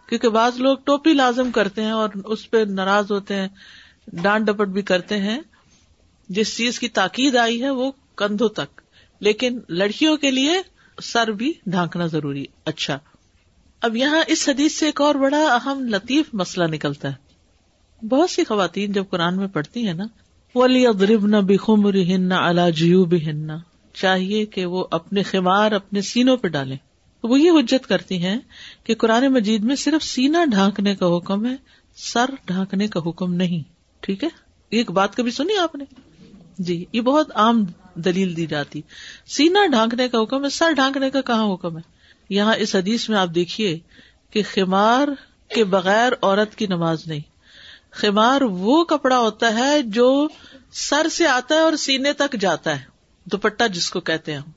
کیونکہ 0.08 0.28
بعض 0.28 0.60
لوگ 0.60 0.76
ٹوپی 0.84 1.12
لازم 1.12 1.50
کرتے 1.50 1.82
ہیں 1.82 1.90
اور 1.90 2.08
اس 2.24 2.50
پہ 2.50 2.56
ناراض 2.68 3.12
ہوتے 3.12 3.34
ہیں، 3.34 3.48
ڈانٹ 4.12 4.46
ڈپٹ 4.46 4.68
بھی 4.68 4.82
کرتے 4.82 5.18
ہیں۔ 5.18 5.40
جس 6.28 6.56
چیز 6.56 6.78
کی 6.78 6.88
تاکید 6.88 7.36
آئی 7.36 7.62
ہے 7.62 7.70
وہ 7.70 7.92
کندھوں 8.16 8.48
تک۔ 8.48 8.80
لیکن 9.20 9.60
لڑکیوں 9.68 10.16
کے 10.16 10.30
لیے 10.30 10.52
سر 11.02 11.30
بھی 11.30 11.52
ڈھانکنا 11.66 12.06
ضروری۔ 12.06 12.44
اچھا۔ 12.64 12.98
اب 13.80 13.96
یہاں 13.96 14.22
اس 14.26 14.48
حدیث 14.48 14.78
سے 14.78 14.86
ایک 14.86 15.00
اور 15.00 15.14
بڑا 15.14 15.54
اہم 15.54 15.88
لطیف 15.88 16.26
مسئلہ 16.32 16.64
نکلتا 16.64 17.12
ہے۔ 17.12 17.26
بہت 18.06 18.30
سی 18.30 18.44
خواتین 18.44 18.92
جب 18.92 19.04
قرآن 19.10 19.36
میں 19.36 19.46
پڑھتی 19.46 19.86
ہیں 19.86 19.94
نا 19.94 20.04
ولی 20.54 20.86
ادرب 20.86 21.26
نہ 21.26 21.36
بخم 21.36 21.86
ہن 21.88 22.32
اللہ 22.32 22.70
جیو 22.70 23.04
بھی 23.04 23.26
چاہیے 23.94 24.46
کہ 24.46 24.66
وہ 24.66 24.84
اپنے 24.90 25.22
خمار 25.22 25.72
اپنے 25.72 26.00
سینوں 26.00 26.36
پہ 26.36 26.48
ڈالیں۔ 26.48 26.76
وہ 27.26 27.40
یہ 27.40 27.50
حجت 27.50 27.86
کرتی 27.86 28.24
ہیں 28.24 28.38
کہ 28.84 28.94
قرآن 28.94 29.26
مجید 29.26 29.64
میں 29.64 29.76
صرف 29.76 30.04
سینا 30.04 30.44
ڈھانکنے 30.44 30.96
کا 30.96 31.16
حکم 31.16 31.46
ہے، 31.46 31.56
سر 31.96 32.24
ڈھانکنے 32.44 32.88
کا 32.88 33.00
حکم 33.06 33.34
نہیں۔ 33.34 33.62
ٹھیک 34.00 34.24
ہے؟ 34.24 34.28
ایک 34.70 34.90
بات 34.90 35.16
کبھی 35.16 35.30
سنی 35.30 35.58
آپ 35.58 35.74
نے؟ 35.74 35.84
جی 36.58 36.84
یہ 36.92 37.00
بہت 37.00 37.36
عام 37.36 37.64
دلیل 37.94 38.36
دی 38.36 38.46
جاتی۔ 38.46 38.80
سینا 39.26 39.66
ڈھانکنے 39.66 40.08
کا 40.08 40.22
حکم 40.22 40.44
ہے، 40.44 40.48
سر 40.48 40.72
ڈھانکنے 40.72 41.10
کا 41.10 41.20
کہاں 41.20 41.54
حکم 41.54 41.76
ہے؟ 41.76 41.82
یہاں 42.30 42.54
اس 42.54 42.74
حدیث 42.74 43.08
میں 43.08 43.18
آپ 43.18 43.28
دیکھیے 43.34 43.78
کہ 44.30 44.42
خمار 44.54 45.08
کے 45.54 45.64
بغیر 45.64 46.12
عورت 46.22 46.54
کی 46.54 46.66
نماز 46.66 47.06
نہیں۔ 47.06 47.20
خمار 47.90 48.40
وہ 48.40 48.84
کپڑا 48.84 49.18
ہوتا 49.18 49.54
ہے 49.54 49.82
جو 49.82 50.28
سر 50.72 51.08
سے 51.08 51.26
آتا 51.26 51.54
ہے 51.54 51.60
اور 51.60 51.76
سینے 51.76 52.12
تک 52.12 52.36
جاتا 52.40 52.80
ہے۔ 52.80 52.84
دوپٹہ 53.24 53.68
جس 53.68 53.90
کو 53.90 54.00
کہتے 54.00 54.32
ہیں 54.32 54.38
ہم، 54.38 54.50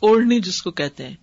اوڑھنی 0.00 0.40
جس 0.40 0.62
کو 0.62 0.70
کہتے 0.70 1.08
ہیں۔ 1.08 1.16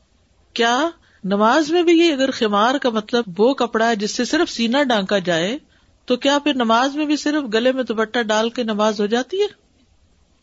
کیا 0.53 0.89
نماز 1.23 1.71
میں 1.71 1.83
بھی 1.83 1.93
یہ 1.93 2.13
اگر 2.13 2.31
خمار 2.31 2.75
کا 2.75 2.89
مطلب 2.89 3.23
وہ 3.37 3.53
کپڑا 3.53 3.89
ہے 3.89 3.95
جس 3.95 4.15
سے 4.15 4.25
صرف 4.25 4.49
سینا 4.49 4.83
ڈانکا 4.83 5.17
جائے، 5.17 5.57
تو 6.05 6.17
کیا 6.17 6.39
پھر 6.39 6.53
نماز 6.53 6.95
میں 6.95 7.05
بھی 7.05 7.15
صرف 7.15 7.53
گلے 7.53 7.71
میں 7.71 7.83
دوپٹہ 7.83 8.19
ڈال 8.19 8.49
کے 8.49 8.63
نماز 8.63 9.01
ہو 9.01 9.05
جاتی 9.05 9.41
ہے؟ 9.41 9.47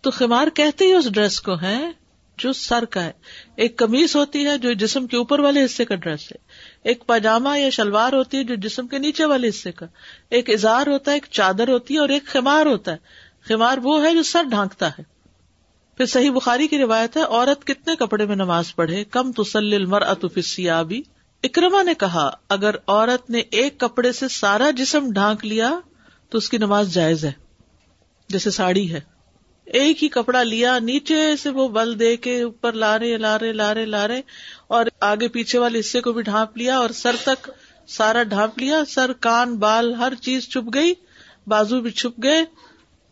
تو 0.01 0.11
خمار 0.11 0.49
کہتے 0.55 0.85
ہی 0.85 0.93
اس 0.93 1.13
ڈریس 1.13 1.41
کو 1.41 1.61
ہے 1.61 1.91
جو 2.39 2.53
سر 2.53 2.85
کا 2.85 3.05
ہے۔ 3.05 3.13
ایک 3.57 3.77
کمیز 3.77 4.17
ہوتی 4.17 4.47
ہے 4.47 4.59
جو 4.59 4.73
جسم 4.73 5.07
کے 5.07 5.17
اوپر 5.17 5.39
والے 5.39 5.65
حصے 5.65 5.85
کا 5.85 5.95
ڈریس 5.95 6.33
ہے۔ 6.33 6.37
ایک 6.85 7.07
پاجامہ 7.07 7.59
یا 7.59 7.71
شلوار 7.71 8.13
ہوتی 8.13 8.37
ہے 8.37 8.45
جو 8.45 8.55
جسم 8.55 8.87
کے 8.87 8.99
نیچے 8.99 9.25
والے 9.25 9.49
حصے 9.49 9.73
کا۔ 9.73 9.87
ایک 10.31 10.51
اظہار 10.51 10.87
ہوتا 10.87 11.11
ہے، 11.11 11.17
ایک 11.17 11.27
چادر 11.31 11.69
ہوتی 11.69 11.95
ہے 11.95 11.99
اور 11.99 12.09
ایک 12.09 12.27
خمار 12.27 12.67
ہوتا 12.67 12.93
ہے۔ 12.93 12.97
خمار 13.49 13.79
وہ 13.83 14.05
ہے 14.05 14.15
جو 14.15 14.23
سر 14.23 14.43
ڈھانکتا 14.43 14.89
ہے۔ 14.89 15.20
پھر 15.97 16.07
صحیح 16.07 16.31
بخاری 16.31 16.69
کی 16.69 16.79
روایت 16.79 17.17
ہے، 17.17 17.23
عورت 17.23 17.67
کتنے 17.67 17.97
کپڑے 17.97 18.27
میں 18.27 18.37
نماز 18.37 18.75
پڑھے؟ 18.75 19.05
کم 19.05 19.33
تسل 19.33 19.87
مر 19.87 20.03
اتفسیابی 20.03 21.03
اکرما 21.43 21.83
نے 21.83 21.95
کہا، 21.95 22.31
اگر 22.49 22.75
عورت 22.87 23.31
نے 23.31 23.43
ایک 23.51 23.81
کپڑے 23.81 24.13
سے 24.13 24.29
سارا 24.29 24.71
جسم 24.71 25.13
ڈھانک 25.13 25.45
لیا، 25.45 25.81
تو 26.29 26.39
اس 26.39 26.49
کی 26.49 26.59
نماز 26.59 26.95
جائز 26.95 27.25
ہے۔ 27.25 27.33
جیسے 28.29 28.51
ساڑی 28.51 28.93
ہے۔ 28.93 29.01
ایک 29.65 30.03
ہی 30.03 30.09
کپڑا 30.09 30.43
لیا، 30.43 30.79
نیچے 30.79 31.37
سے 31.37 31.51
وہ 31.51 31.69
بل 31.69 31.99
دے 31.99 32.17
کے 32.17 32.43
اوپر 32.43 32.73
لارے 32.73 33.17
لارے 33.17 33.53
لارے 33.53 33.85
لارے، 33.85 34.23
اور 34.67 34.87
آگے 35.01 35.29
پیچھے 35.29 35.59
والے 35.59 35.81
حصے 35.81 36.01
کو 36.01 36.13
بھی 36.13 36.23
ڈھانپ 36.23 36.57
لیا، 36.57 36.79
اور 36.79 36.91
سر 36.91 37.17
تک 37.25 37.51
سارا 37.89 38.23
ڈھانپ 38.23 38.59
لیا، 38.59 38.85
سر، 38.85 39.13
کان، 39.13 39.57
بال، 39.57 39.95
ہر 39.95 40.15
چیز 40.15 40.49
چھپ 40.49 40.75
گئی، 40.75 40.95
بازو 41.47 41.81
بھی 41.81 41.91
چھپ 41.91 42.23
گئے، 42.23 42.45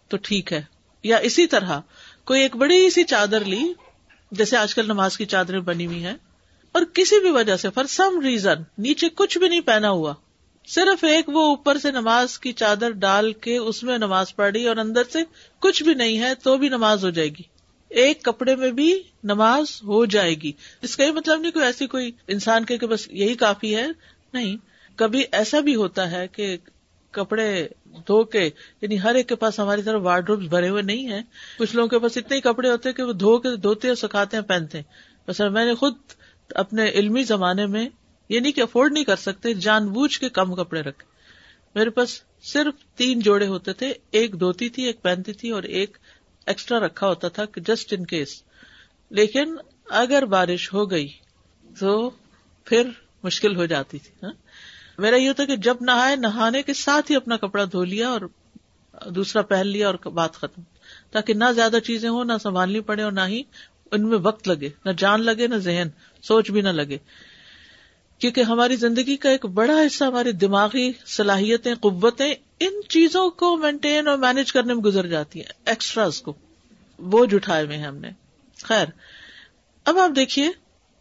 تو 0.08 0.16
ٹھیک 0.16 0.52
ہے۔ 0.52 0.62
یا 1.02 1.16
اسی 1.16 1.46
طرح 1.46 1.80
کوئی 2.28 2.42
ایک 2.42 2.56
بڑی 2.56 2.90
سی 2.90 3.04
چادر 3.04 3.44
لی، 3.44 3.72
جیسے 4.32 4.56
آج 4.56 4.74
کل 4.74 4.86
نماز 4.86 5.16
کی 5.16 5.24
چادریں 5.24 5.60
بنی 5.60 5.86
ہوئی 5.86 6.04
ہیں، 6.04 6.16
اور 6.72 6.82
کسی 6.92 7.20
بھی 7.20 7.30
وجہ 7.30 7.56
سے 7.56 7.70
فار 7.70 7.84
سم 7.84 8.20
ریزن 8.20 8.62
نیچے 8.78 9.08
کچھ 9.08 9.38
بھی 9.38 9.48
نہیں 9.48 9.60
پہنا 9.60 9.90
ہوا۔ 9.90 10.12
صرف 10.66 11.04
ایک 11.04 11.28
وہ 11.28 11.42
اوپر 11.42 11.78
سے 11.78 11.90
نماز 11.90 12.38
کی 12.38 12.52
چادر 12.52 12.90
ڈال 12.90 13.32
کے 13.32 13.56
اس 13.56 13.82
میں 13.82 13.98
نماز 13.98 14.34
پڑھی 14.36 14.66
اور 14.68 14.76
اندر 14.76 15.02
سے 15.12 15.18
کچھ 15.58 15.82
بھی 15.82 15.94
نہیں 15.94 16.18
ہے 16.18 16.34
تو 16.34 16.56
بھی 16.56 16.68
نماز 16.68 17.04
ہو 17.04 17.10
جائے 17.10 17.28
گی۔ 17.28 17.42
ایک 17.90 18.22
کپڑے 18.22 18.56
میں 18.56 18.70
بھی 18.70 19.02
نماز 19.24 19.70
ہو 19.82 20.04
جائے 20.04 20.34
گی۔ 20.34 20.52
اس 20.82 20.96
کا 20.96 21.04
یہ 21.04 21.12
مطلب 21.12 21.40
نہیں 21.40 21.52
کوئی 21.52 21.64
ایسی 21.66 21.86
کوئی 21.86 22.10
انسان 22.26 22.64
کے 22.64 22.78
کہ 22.78 22.86
بس 22.86 23.08
یہی 23.10 23.34
کافی 23.34 23.76
ہے، 23.76 23.86
نہیں۔ 24.32 24.56
کبھی 24.96 25.24
ایسا 25.32 25.60
بھی 25.60 25.74
ہوتا 25.74 26.10
ہے 26.10 26.26
کہ 26.28 26.56
کپڑے 27.10 27.68
دھو 28.06 28.24
کے 28.24 28.50
یعنی 28.82 29.02
ہر 29.02 29.14
ایک 29.14 29.28
کے 29.28 29.34
پاس 29.34 29.60
ہماری 29.60 29.82
طرف 29.82 30.00
وارڈ 30.04 30.30
بھرے 30.30 30.68
ہوئے 30.68 30.82
نہیں 30.82 31.12
ہیں۔ 31.12 31.22
کچھ 31.58 31.76
لوگوں 31.76 31.88
کے 31.88 31.98
پاس 31.98 32.16
اتنے 32.16 32.36
ہی 32.36 32.40
کپڑے 32.40 32.70
ہوتے 32.70 32.88
ہیں 32.88 32.96
کہ 32.96 33.02
وہ 33.02 33.12
دھو 33.12 33.38
کے، 33.38 33.56
دھوتے 33.56 33.88
اور 33.88 33.96
سکھاتے 33.96 34.36
ہیں، 34.36 34.44
پہنتے 34.44 34.78
ہیں۔ 34.78 34.84
بس 35.28 35.40
میں 35.40 35.64
نے 35.64 35.74
خود 35.74 35.94
اپنے 36.54 36.88
علمی 36.88 37.22
زمانے 37.22 37.66
میں 37.66 37.88
یہ 38.28 38.40
نہیں 38.40 38.52
کہ 38.52 38.60
افورڈ 38.60 38.92
نہیں 38.92 39.04
کر 39.04 39.16
سکتے، 39.16 39.54
جان 39.54 39.88
بوجھ 39.88 40.20
کے 40.20 40.28
کم 40.28 40.54
کپڑے 40.54 40.80
رکھے۔ 40.80 41.06
میرے 41.74 41.90
پاس 41.90 42.22
صرف 42.42 42.96
تین 42.96 43.20
جوڑے 43.20 43.46
ہوتے 43.46 43.72
تھے، 43.72 43.94
ایک 44.10 44.40
دھوتی 44.40 44.68
تھی، 44.68 44.82
ایک 44.82 45.02
پہنتی 45.02 45.32
تھی 45.32 45.50
اور 45.50 45.62
ایک 45.62 45.98
ایکسٹرا 46.46 46.78
رکھا 46.78 47.08
ہوتا 47.08 47.28
تھا 47.28 47.44
جسٹ 47.56 47.92
ان 47.92 48.04
کیس 48.04 48.42
لیکن 49.10 49.56
اگر 49.90 50.24
بارش 50.24 50.72
ہو 50.72 50.90
گئی 50.90 51.08
تو 51.78 52.10
پھر 52.64 52.88
مشکل 53.24 53.56
ہو 53.56 53.66
جاتی 53.66 53.98
تھی 53.98 54.26
ہاں؟ 54.26 54.32
میرا 54.98 55.16
یہ 55.16 55.28
ہوتا 55.28 55.44
کہ 55.44 55.56
جب 55.56 55.76
نہائے، 55.80 56.16
نہانے 56.16 56.62
کے 56.62 56.74
ساتھ 56.74 57.10
ہی 57.10 57.16
اپنا 57.16 57.36
کپڑا 57.36 57.64
دھو 57.64 57.84
لیا 57.84 58.08
اور 58.08 58.20
دوسرا 59.10 59.42
پہن 59.42 59.66
لیا 59.66 59.86
اور 59.86 59.94
بات 59.94 60.34
ختم، 60.34 60.62
تاکہ 61.10 61.34
نہ 61.34 61.44
زیادہ 61.54 61.76
چیزیں 61.84 62.08
ہوں، 62.08 62.24
نہ 62.24 62.32
سنبھالنی 62.42 62.80
پڑے 62.80 63.02
اور 63.02 63.12
نہ 63.12 63.20
ہی 63.28 63.42
ان 63.92 64.08
میں 64.08 64.18
وقت 64.18 64.48
لگے، 64.48 64.68
نہ 64.84 64.90
جان 64.90 65.22
لگے، 65.22 65.46
نہ 65.46 65.54
ذہن، 65.54 65.88
سوچ 66.22 66.50
بھی 66.50 66.60
نہ 66.60 66.68
لگے۔ 66.68 66.98
کیونکہ 68.18 68.40
ہماری 68.40 68.76
زندگی 68.76 69.16
کا 69.16 69.30
ایک 69.30 69.44
بڑا 69.44 69.74
حصہ، 69.74 70.04
ہماری 70.04 70.32
دماغی 70.32 70.92
صلاحیتیں، 71.06 71.74
قوتیں، 71.74 72.34
ان 72.60 72.72
چیزوں 72.88 73.30
کو 73.30 73.56
مینٹین 73.56 74.08
اور 74.08 74.18
مینج 74.18 74.52
کرنے 74.52 74.74
میں 74.74 74.82
گزر 74.82 75.06
جاتی 75.06 75.38
ہیں 75.38 75.52
ایکسٹراز 75.66 76.22
کو۔ 76.22 76.34
بوجھ 76.98 77.34
اٹھائے 77.34 77.64
ہوئے 77.64 77.76
ہم 77.76 77.96
نے۔ 77.96 78.10
خیر، 78.62 78.86
اب 79.84 79.98
آپ 79.98 80.10
دیکھیے 80.16 80.48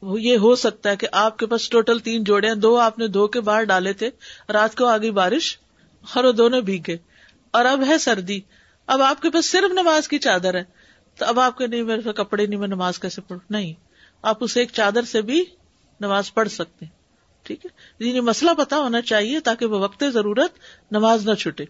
یہ 0.02 0.38
ہو 0.38 0.56
سکتا 0.56 0.90
ہے 0.90 0.96
کہ 0.96 1.08
آپ 1.12 1.40
کے 1.40 1.46
پاس 1.46 1.70
ٹوٹل 1.70 2.00
تین 2.00 2.24
جوڑے 2.24 2.48
ہیں، 2.48 2.56
دو 2.56 2.78
آپ 2.78 3.00
نے 3.00 3.08
دھو 3.08 3.28
کے 3.28 3.42
باہر 3.42 3.64
ڈالے 3.64 3.94
تھے، 3.94 4.10
رات 4.54 4.76
کو 4.76 4.86
آگئی 4.86 5.12
بارش، 5.12 5.58
اور 6.16 6.24
وہ 6.24 6.32
دونوں 6.32 6.62
بھیگے۔ 6.62 6.98
اور 7.52 7.66
اب 7.66 7.84
ہے 7.88 7.98
سردی۔ 7.98 8.40
اب 8.88 9.02
آپ 9.02 9.22
کے 9.22 9.30
پاس 9.30 9.52
صرف 9.52 9.72
نماز 9.72 10.08
کی 10.08 10.20
چادر 10.20 10.54
ہے۔ 10.54 10.64
تو 11.18 11.26
اب 11.26 11.40
آپ 11.40 11.58
کے 11.58 11.68
نہیں، 11.68 11.84
میرے 11.84 12.02
کپڑے 12.02 12.46
نہیں، 12.46 12.60
میں 12.60 12.68
نماز 12.68 13.00
کیسے 13.00 13.22
پڑھ 13.22 13.40
نہیں۔ 13.50 13.74
آپ 14.22 14.38
اس 14.40 14.58
ایک 14.58 14.70
چادر 14.74 15.02
سے 15.02 15.22
بھی 15.22 15.46
نماز 16.00 16.34
پڑھ 16.34 16.50
سکتے 16.50 16.86
ٹھیک 17.44 17.66
ہے؟ 17.66 18.06
یعنی 18.08 18.20
مسئلہ 18.20 18.52
پتا 18.58 18.78
ہونا 18.78 19.02
چاہیے 19.02 19.40
تاکہ 19.40 19.66
وہ 19.66 19.80
وقت 19.80 20.04
ضرورت 20.14 20.52
نماز 20.92 21.30
نہ 21.30 21.34
چھٹے۔ 21.34 21.66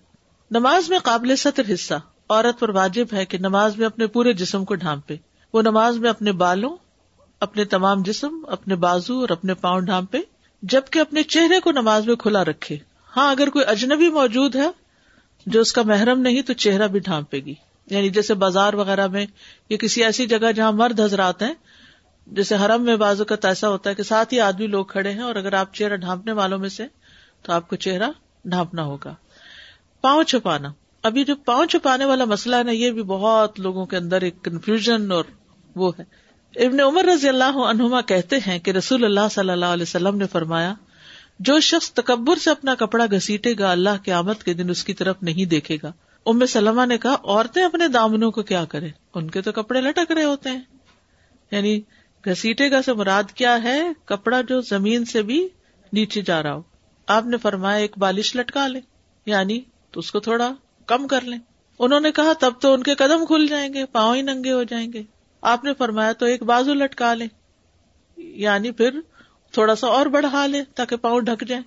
نماز 0.52 0.90
میں 0.90 1.00
قابل 1.00 1.36
سطر 1.36 1.74
حصہ، 1.74 1.94
عورت 2.30 2.60
پر 2.60 2.70
واجب 2.70 3.06
ہے 3.14 3.26
کہ 3.26 3.38
نماز 3.38 3.78
میں 3.78 3.86
اپنے 3.86 4.08
پورے 4.08 4.34
جسم 4.34 4.66
کو 4.66 4.76
ڈھانپے۔ 4.76 5.16
وہ 5.54 5.62
نماز 5.62 5.98
میں 5.98 6.10
اپنے 6.10 6.32
بالوں 6.32 6.76
اپنے 7.40 7.66
تمام 7.66 8.02
جسم، 8.02 8.40
اپنے 8.48 8.76
بازو 8.76 9.20
اور 9.20 9.30
اپنے 9.30 9.54
پاؤں 9.54 9.82
ڈھانپے 9.82 10.18
جبکہ 10.62 11.00
اپنے 11.00 11.24
چہرے 11.24 11.60
کو 11.60 11.72
نماز 11.72 12.08
میں 12.08 12.16
کھلا 12.16 12.46
رکھے۔ 12.46 12.78
ہاں 13.18 13.32
اگر 13.32 13.50
کوئی 13.50 13.66
اجنبی 13.68 14.10
موجود 14.10 14.56
ہے 14.56 14.70
جو 15.46 15.62
اس 15.62 15.74
کا 15.74 15.82
محرم 15.82 16.22
نہیں، 16.22 16.42
تو 16.42 16.54
چہرہ 16.54 16.88
بھی 16.88 17.00
ڈھانپے 17.00 17.38
گی۔ 17.38 17.54
یعنی 17.90 18.10
جیسے 18.10 18.34
بازار 18.34 18.74
وغیرہ 18.74 19.08
میں 19.08 19.26
یا 19.70 19.78
کسی 19.78 20.04
ایسی 20.04 20.26
جگہ 20.26 20.52
جہاں 20.52 20.72
مرد 20.72 21.00
حضرات 21.00 21.42
ہیں، 21.42 21.54
جیسے 22.28 22.56
حرم 22.56 22.84
میں 22.84 22.96
بازو 22.96 23.26
کا 23.26 23.36
ایسا 23.44 23.70
ہوتا 23.70 23.90
ہے 23.90 23.96
کہ 23.96 24.04
ساتھ 24.04 24.34
ہی 24.34 24.40
آدمی 24.40 24.68
لوگ 24.68 24.86
کھڑے 24.86 25.12
ہیں 25.12 25.22
اور 25.22 25.36
اگر 25.36 25.54
آپ 25.54 25.74
چہرہ 25.74 25.96
ڈھانپنے 25.96 26.32
والوں 26.32 26.60
میں 26.60 26.70
سے، 26.70 26.88
تو 27.42 27.54
آپ 27.54 27.68
کو 27.68 27.76
چہرہ 27.76 28.10
ڈھانپنا 28.46 28.84
ہوگا۔ 28.84 29.16
پاؤں 30.02 30.24
چھپانا۔ 30.24 30.70
ابھی 31.04 31.24
جو 31.24 31.36
پاؤں 31.36 31.66
چھپانے 31.66 32.06
والا 32.06 32.26
مسئلہ 32.26 32.56
ہے 32.56 32.64
نا، 32.64 32.72
یہ 32.72 32.92
بھی 32.92 33.04
بہت 33.04 33.60
لوگوں 33.60 33.86
کے 33.86 33.98
اندر 33.98 34.22
ایک 34.22 34.44
کنفیوژن 34.44 35.12
اور 35.12 35.24
وہ 35.76 35.92
ہے۔ 36.00 36.27
ابن 36.56 36.80
عمر 36.80 37.06
رضی 37.06 37.30
اللہ 37.30 37.58
عنہما 37.58 38.02
کہتے 38.02 38.36
ہیں 38.48 38.60
کہ 38.60 38.72
رسول 38.72 39.06
اللہ 39.06 39.28
صلی 39.32 39.50
اللہ 39.50 39.66
علیہ 39.66 39.84
وسلم 39.84 40.18
نے 40.18 40.28
فرمایا، 40.28 40.74
جو 41.40 41.60
شخص 41.60 41.92
تکبر 41.92 42.36
سے 42.36 42.50
اپنا 42.50 42.76
کپڑا 42.76 43.06
گھسیٹے 43.06 43.54
گا، 43.60 43.72
اللہ 43.72 44.04
کے 44.04 44.12
آمد 44.14 44.44
کے 44.44 44.54
دن 44.54 44.70
اس 44.70 44.84
کی 44.84 44.94
طرف 44.94 45.16
نہیں 45.22 45.46
دیکھے 45.46 45.78
گا۔ 45.84 45.92
ام 46.26 46.46
سلمہ 46.46 46.86
نے 46.86 46.98
کہا، 46.98 47.16
عورتیں 47.24 47.64
اپنے 47.64 47.88
دامنوں 47.88 48.32
کو 48.32 48.44
کیا 48.44 48.66
کریں؟ 48.66 48.90
ان 49.16 49.30
کے 49.30 49.42
تو 49.42 49.52
کپڑے 49.52 49.82
لٹک 49.82 50.12
رہے 50.12 50.24
ہوتے 50.24 50.50
ہیں۔ 50.50 50.62
یعنی 51.52 51.82
گھسیٹے 52.26 52.72
گا 52.72 52.82
سے 52.82 52.94
مراد 52.94 53.24
کیا 53.24 53.64
ہے؟ 53.64 53.84
کپڑا 54.06 54.42
جو 54.42 54.62
زمین 54.62 55.06
سے 55.06 55.22
بھی 55.22 55.48
نیچے 55.94 56.22
جا 56.22 56.44
رہا 56.44 56.54
ہو۔ 56.54 56.62
آپ 57.08 57.26
نے 57.26 57.38
فرمایا، 57.38 57.78
ایک 57.78 57.98
بالش 57.98 58.36
لٹکا 58.36 58.68
لے 58.68 58.80
یعنی 59.26 59.62
تو 59.92 60.00
اس 60.00 60.12
کو 60.12 60.20
تھوڑا 60.20 60.54
کم 60.86 61.08
کر 61.08 61.22
لیں۔ 61.22 61.40
انہوں 61.80 62.00
نے 62.00 62.12
کہا، 62.12 62.34
تب 62.40 62.52
تو 62.62 62.74
ان 62.74 62.84
کے 62.84 62.96
قدم 62.96 63.26
کھل 63.26 63.48
جائیں 63.48 63.74
گے، 63.74 63.86
پاؤں 63.86 64.16
ہی 64.16 64.22
ننگے 64.22 64.52
ہو 64.52 64.64
جائیں 64.64 64.94
گے۔ 64.94 65.04
آپ 65.42 65.64
نے 65.64 65.74
فرمایا 65.74 66.12
تو 66.12 66.26
ایک 66.26 66.44
بازو 66.44 66.74
لٹکا 66.74 67.14
لیں۔ 67.14 67.28
یعنی 68.18 68.72
پھر 68.72 69.00
تھوڑا 69.52 69.76
سا 69.76 69.88
اور 69.88 70.06
بڑھا 70.06 70.48
لیں 70.48 70.62
تاکہ 70.76 70.96
پاؤں 70.96 71.20
ڈھک 71.20 71.48
جائیں 71.48 71.64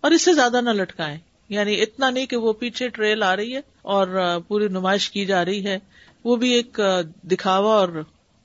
اور 0.00 0.10
اس 0.10 0.22
سے 0.22 0.34
زیادہ 0.34 0.60
نہ 0.60 0.70
لٹکائیں۔ 0.70 1.18
یعنی 1.48 1.82
اتنا 1.82 2.10
نہیں 2.10 2.26
کہ 2.26 2.36
وہ 2.36 2.52
پیچھے 2.52 2.88
ٹریل 2.88 3.22
آ 3.22 3.36
رہی 3.36 3.54
ہے 3.54 3.60
اور 3.82 4.38
پوری 4.48 4.68
نمائش 4.68 5.10
کی 5.10 5.26
جا 5.26 5.44
رہی 5.44 5.66
ہے۔ 5.66 5.78
وہ 6.24 6.36
بھی 6.36 6.50
ایک 6.50 6.80
دکھاوا 7.22 7.74
اور 7.74 7.88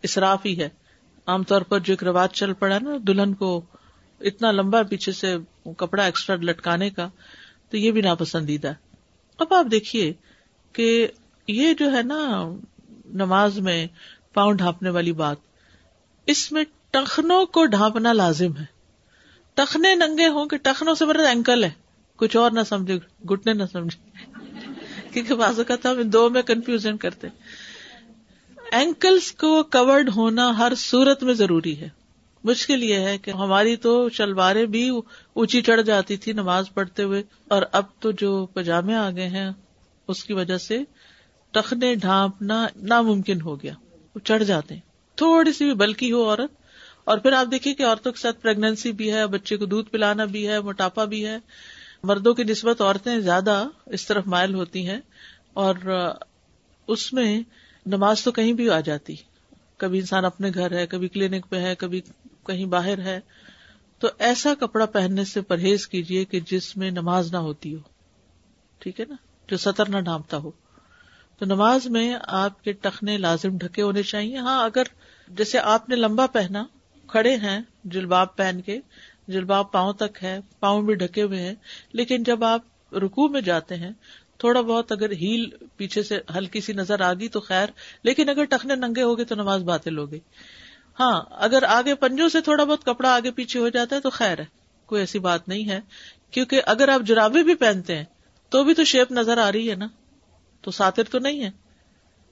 اصراف 0.04 0.46
ہی 0.46 0.60
ہے۔ 0.60 0.70
عام 1.26 1.44
طور 1.44 1.62
پر 1.62 1.80
جو 1.80 1.94
ایک 1.94 2.04
رواج 2.04 2.30
چل 2.30 2.54
پڑا 2.54 2.80
نا، 2.80 2.90
دلہن 3.08 3.34
کو 3.34 3.62
اتنا 4.22 4.52
لمبا 4.52 4.84
پیچھے 4.84 5.12
سے 5.12 5.36
کپڑا 5.78 6.04
ایکسٹرا 6.04 6.36
لٹکانے 6.36 6.90
کا، 6.90 7.10
تو 7.70 7.78
یہ 7.78 7.92
بھی 7.92 8.02
ناپسندیدہ۔ 8.02 8.72
اب 9.40 9.54
آپ 9.54 9.66
دیکھیے 9.72 10.14
کہ 10.74 11.08
یہ 11.48 11.74
جو 11.74 11.92
ہے 11.92 12.02
نا 12.02 12.50
نماز 13.06 13.60
میں 13.60 13.88
پاؤں 14.34 14.54
ڈھانپنے 14.54 14.90
والی 14.90 15.12
بات۔ 15.12 15.38
اس 16.26 16.52
میں 16.52 16.64
ٹخنوں 16.92 17.46
کو 17.46 17.66
ڈھانپنا 17.66 18.14
لازم 18.14 18.58
ہے۔ 18.58 18.66
ٹخنے 19.54 19.96
ننگے 19.96 20.28
ہوں 20.28 20.46
کہ 20.46 20.58
ٹخنوں 20.58 20.96
سے 20.96 21.06
میرا 21.06 21.28
اینکل 21.28 21.64
ہے۔ 21.64 21.70
کچھ 22.16 22.38
اور 22.38 22.52
نہ 22.52 22.60
سمجھے 22.70 22.98
گٹنے 23.32 23.54
نہ 23.54 23.64
سمجھے۔ 23.72 24.32
کیونکہ 25.14 25.36
بازو 25.36 25.64
کا 25.64 25.76
تھا 25.76 25.94
دو 26.06 26.30
میں 26.30 26.42
کنفیوژن 26.42 26.98
کرتے 26.98 27.28
اینکلس 28.72 29.32
کو 29.32 29.64
کورڈ 29.64 30.10
ہونا 30.16 30.58
ہر 30.58 30.74
صورت 30.78 31.24
میں 31.24 31.34
ضروری 31.34 31.80
ہے۔ 31.82 31.90
مشکل 32.44 32.84
یہ 32.84 32.96
ہے 32.96 33.18
کہ 33.18 33.32
ہماری 33.32 33.76
تو 33.76 34.10
شلواریں 34.10 34.66
بھی 34.66 34.90
اونچی 34.90 35.62
چڑھ 35.62 35.82
جاتی 35.82 36.18
تھی 36.18 36.34
نماز 36.34 36.74
پڑھتے 36.74 37.04
ہوئے، 37.04 37.24
اور 37.48 37.62
اب 37.72 37.84
تو 38.00 38.12
جو 38.12 38.46
پجامے 38.46 38.96
آ 38.96 39.10
گئے 39.12 39.28
ہیں، 39.28 39.50
اس 40.08 40.24
کی 40.24 40.34
وجہ 40.34 40.58
سے 40.58 40.80
ٹخنے 41.52 41.96
ڈھانپنا 41.96 42.68
ناممکن 42.76 43.42
ہو 43.42 43.62
گیا۔ 43.62 43.74
وہ 44.18 44.26
چڑھ 44.26 44.44
جاتے 44.44 44.74
ہیں۔ 44.74 44.82
تھوڑی 45.18 45.52
سی 45.54 45.66
بھی 45.66 45.74
بلکی 45.74 46.12
ہو 46.12 46.24
عورت، 46.24 46.52
اور 47.04 47.18
پھر 47.18 47.34
آپ 47.34 47.48
دیکھیے 47.52 47.74
کہ 47.74 47.86
عورتوں 47.86 48.12
کے 48.12 48.20
ساتھ 48.20 48.42
پریگنینسی 48.42 48.92
بھی 48.92 49.12
ہے، 49.14 49.26
بچے 49.28 49.58
کو 49.58 49.66
دودھ 49.66 49.90
پلانا 49.90 50.26
بھی 50.26 50.48
ہے، 50.48 50.60
موٹاپا 50.60 51.06
بھی 51.06 51.26
ہے۔ 51.28 51.38
مردوں 52.04 52.34
کی 52.34 52.44
نسبت 52.44 52.82
عورتیں 52.82 53.20
زیادہ 53.20 53.68
اس 53.86 54.06
طرف 54.08 54.28
مائل 54.28 54.56
ہوتی 54.56 54.88
ہیں، 54.90 55.00
اور 55.54 55.76
اس 56.88 57.14
میں 57.14 57.42
نماز 57.86 58.24
تو 58.24 58.32
کہیں 58.32 58.54
بھی 58.54 58.70
آ 58.70 58.80
جاتی۔ 58.80 59.16
کبھی 59.78 60.00
انسان 60.00 60.26
اپنے 60.26 60.50
گھر 60.54 60.72
ہے، 60.72 60.88
کبھی 60.88 61.08
کلینک 61.08 61.50
پہ 61.50 61.56
ہے، 61.56 61.76
کبھی 61.76 62.02
کہیں 62.46 62.66
باہر 62.66 63.00
ہے۔ 63.00 63.20
تو 64.00 64.08
ایسا 64.20 64.54
کپڑا 64.60 64.86
پہننے 64.86 65.24
سے 65.26 65.42
پرہیز 65.42 65.88
کیجیے 65.88 66.26
کہ 66.26 66.40
جس 66.40 66.78
میں 66.78 66.92
نماز 66.92 67.32
نہ 67.32 67.38
ہوتی 67.38 67.74
ہو۔ 67.76 67.80
ٹھیک 68.80 69.00
ہے 69.00 69.06
نا؟ 69.10 69.16
جو 69.50 69.58
سطر 69.58 69.90
نہ 69.90 70.00
ڈھانپتا 70.00 70.38
ہو۔ 70.38 70.52
تو 71.40 71.46
نماز 71.46 71.88
میں 71.88 72.18
آپ 72.28 72.64
کے 72.64 72.72
ٹخنے 72.72 73.18
لازم 73.18 73.58
ڈھکے 73.58 73.82
ہونے 73.82 74.04
چاہیے۔ 74.04 74.38
ہاں 74.38 74.66
اگر 74.66 74.84
جیسے 75.28 75.60
آپ 75.60 75.90
نے 75.90 75.96
لمبا 75.96 76.28
پہنا، 76.28 76.66
کھڑے 77.08 77.36
ہیں 77.36 77.62
جلباب 77.84 78.36
پہن 78.36 78.62
کے، 78.62 78.80
جلباب 79.28 79.72
پاؤں 79.72 79.94
تک 79.94 80.24
ہے، 80.24 80.40
پاؤں 80.60 80.82
بھی 80.82 80.94
ڈھکے 80.96 81.22
ہوئے 81.22 81.42
ہیں، 81.42 81.56
لیکن 81.94 82.24
جب 82.24 82.44
آپ 82.44 82.94
رکو 82.94 83.28
میں 83.28 83.42
جاتے 83.42 83.76
ہیں، 83.76 83.92
تھوڑا 84.38 84.62
بہت 84.62 84.92
اگر 84.92 85.12
ہیل 85.12 85.50
پیچھے 85.78 86.04
سے 86.04 86.20
ہلکی 86.36 86.62
سی 86.62 86.74
نظر 86.74 87.02
آ 87.02 87.14
گئی 87.14 87.28
تو 87.28 87.40
خیر، 87.40 87.70
لیکن 88.04 88.30
اگر 88.30 88.46
ٹخنے 88.46 88.76
ننگے 88.76 89.02
ہوگے 89.02 89.24
تو 89.24 89.36
نماز 89.36 89.64
باطل 89.64 89.98
ہوگی 89.98 90.20
ہاں 91.00 91.22
اگر 91.30 91.64
آگے 91.64 91.96
پنجوں 91.96 92.30
سے 92.30 92.42
تھوڑا 92.42 92.64
بہت 92.64 92.84
کپڑا 92.84 93.16
آگے 93.16 93.32
پیچھے 93.32 93.60
ہو 93.60 93.70
جاتا 93.70 93.96
ہے 93.96 94.02
تو 94.02 94.10
خیر 94.10 94.40
ہے، 94.40 94.46
کوئی 94.86 95.02
ایسی 95.02 95.20
بات 95.20 95.48
نہیں 95.48 95.70
ہے۔ 95.70 95.80
کیونکہ 96.32 96.62
اگر 96.66 96.90
آپ 96.90 97.02
جرابے 97.02 97.44
بھی 97.44 97.56
پہنتے 97.56 97.98
ہیں، 97.98 98.04
تو 98.50 98.64
بھی 98.64 98.74
تو 98.74 98.84
شیپ 98.84 99.12
نظر 99.12 99.38
آ 99.38 99.52
رہی 99.52 99.70
ہے 99.70 99.76
نا۔ 99.76 99.88
تو 100.62 100.72
ساتر 100.72 101.04
تو 101.04 101.20
نہیں 101.20 101.44
ہے۔ 101.44 101.52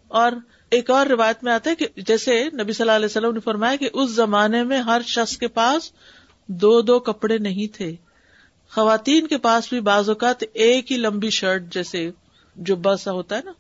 اور 0.08 0.32
ایک 0.72 0.90
اور 0.90 1.06
روایت 1.06 1.44
میں 1.44 1.54
آتا 1.54 1.70
ہے 1.70 1.76
کہ 1.76 1.88
جیسے 1.96 2.44
نبی 2.44 2.74
صلی 2.74 2.84
اللہ 2.84 2.92
علیہ 2.92 3.06
وسلم 3.06 3.34
نے 3.34 3.40
فرمایا 3.40 3.76
کہ 3.76 3.90
اس 3.94 4.12
زمانے 4.12 4.64
میں 4.64 4.80
ہر 4.80 5.02
شخص 5.08 5.38
کے 5.38 5.48
پاس 5.48 5.92
دو 6.48 6.82
دو 6.82 7.00
کپڑے 7.00 7.38
نہیں 7.38 7.76
تھے۔ 7.78 7.96
خواتین 8.72 9.28
کے 9.28 9.38
پاس 9.38 9.70
بھی 9.70 9.80
بعض 9.80 10.10
اوقات 10.10 10.44
ایک 10.54 10.92
ہی 10.92 10.98
لمبی 10.98 11.30
شرٹ 11.30 11.74
جیسے 11.74 12.12
جو 12.56 12.76
بس 12.76 13.08
ہوتا 13.08 13.38
ہے 13.38 13.42
نا، 13.46 13.52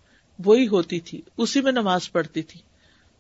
وہی 0.46 0.68
ہوتی 0.68 1.00
تھی۔ 1.00 1.22
اسی 1.38 1.62
میں 1.62 1.72
نماز 1.72 2.12
پڑھتی 2.12 2.42
تھی۔ 2.42 2.60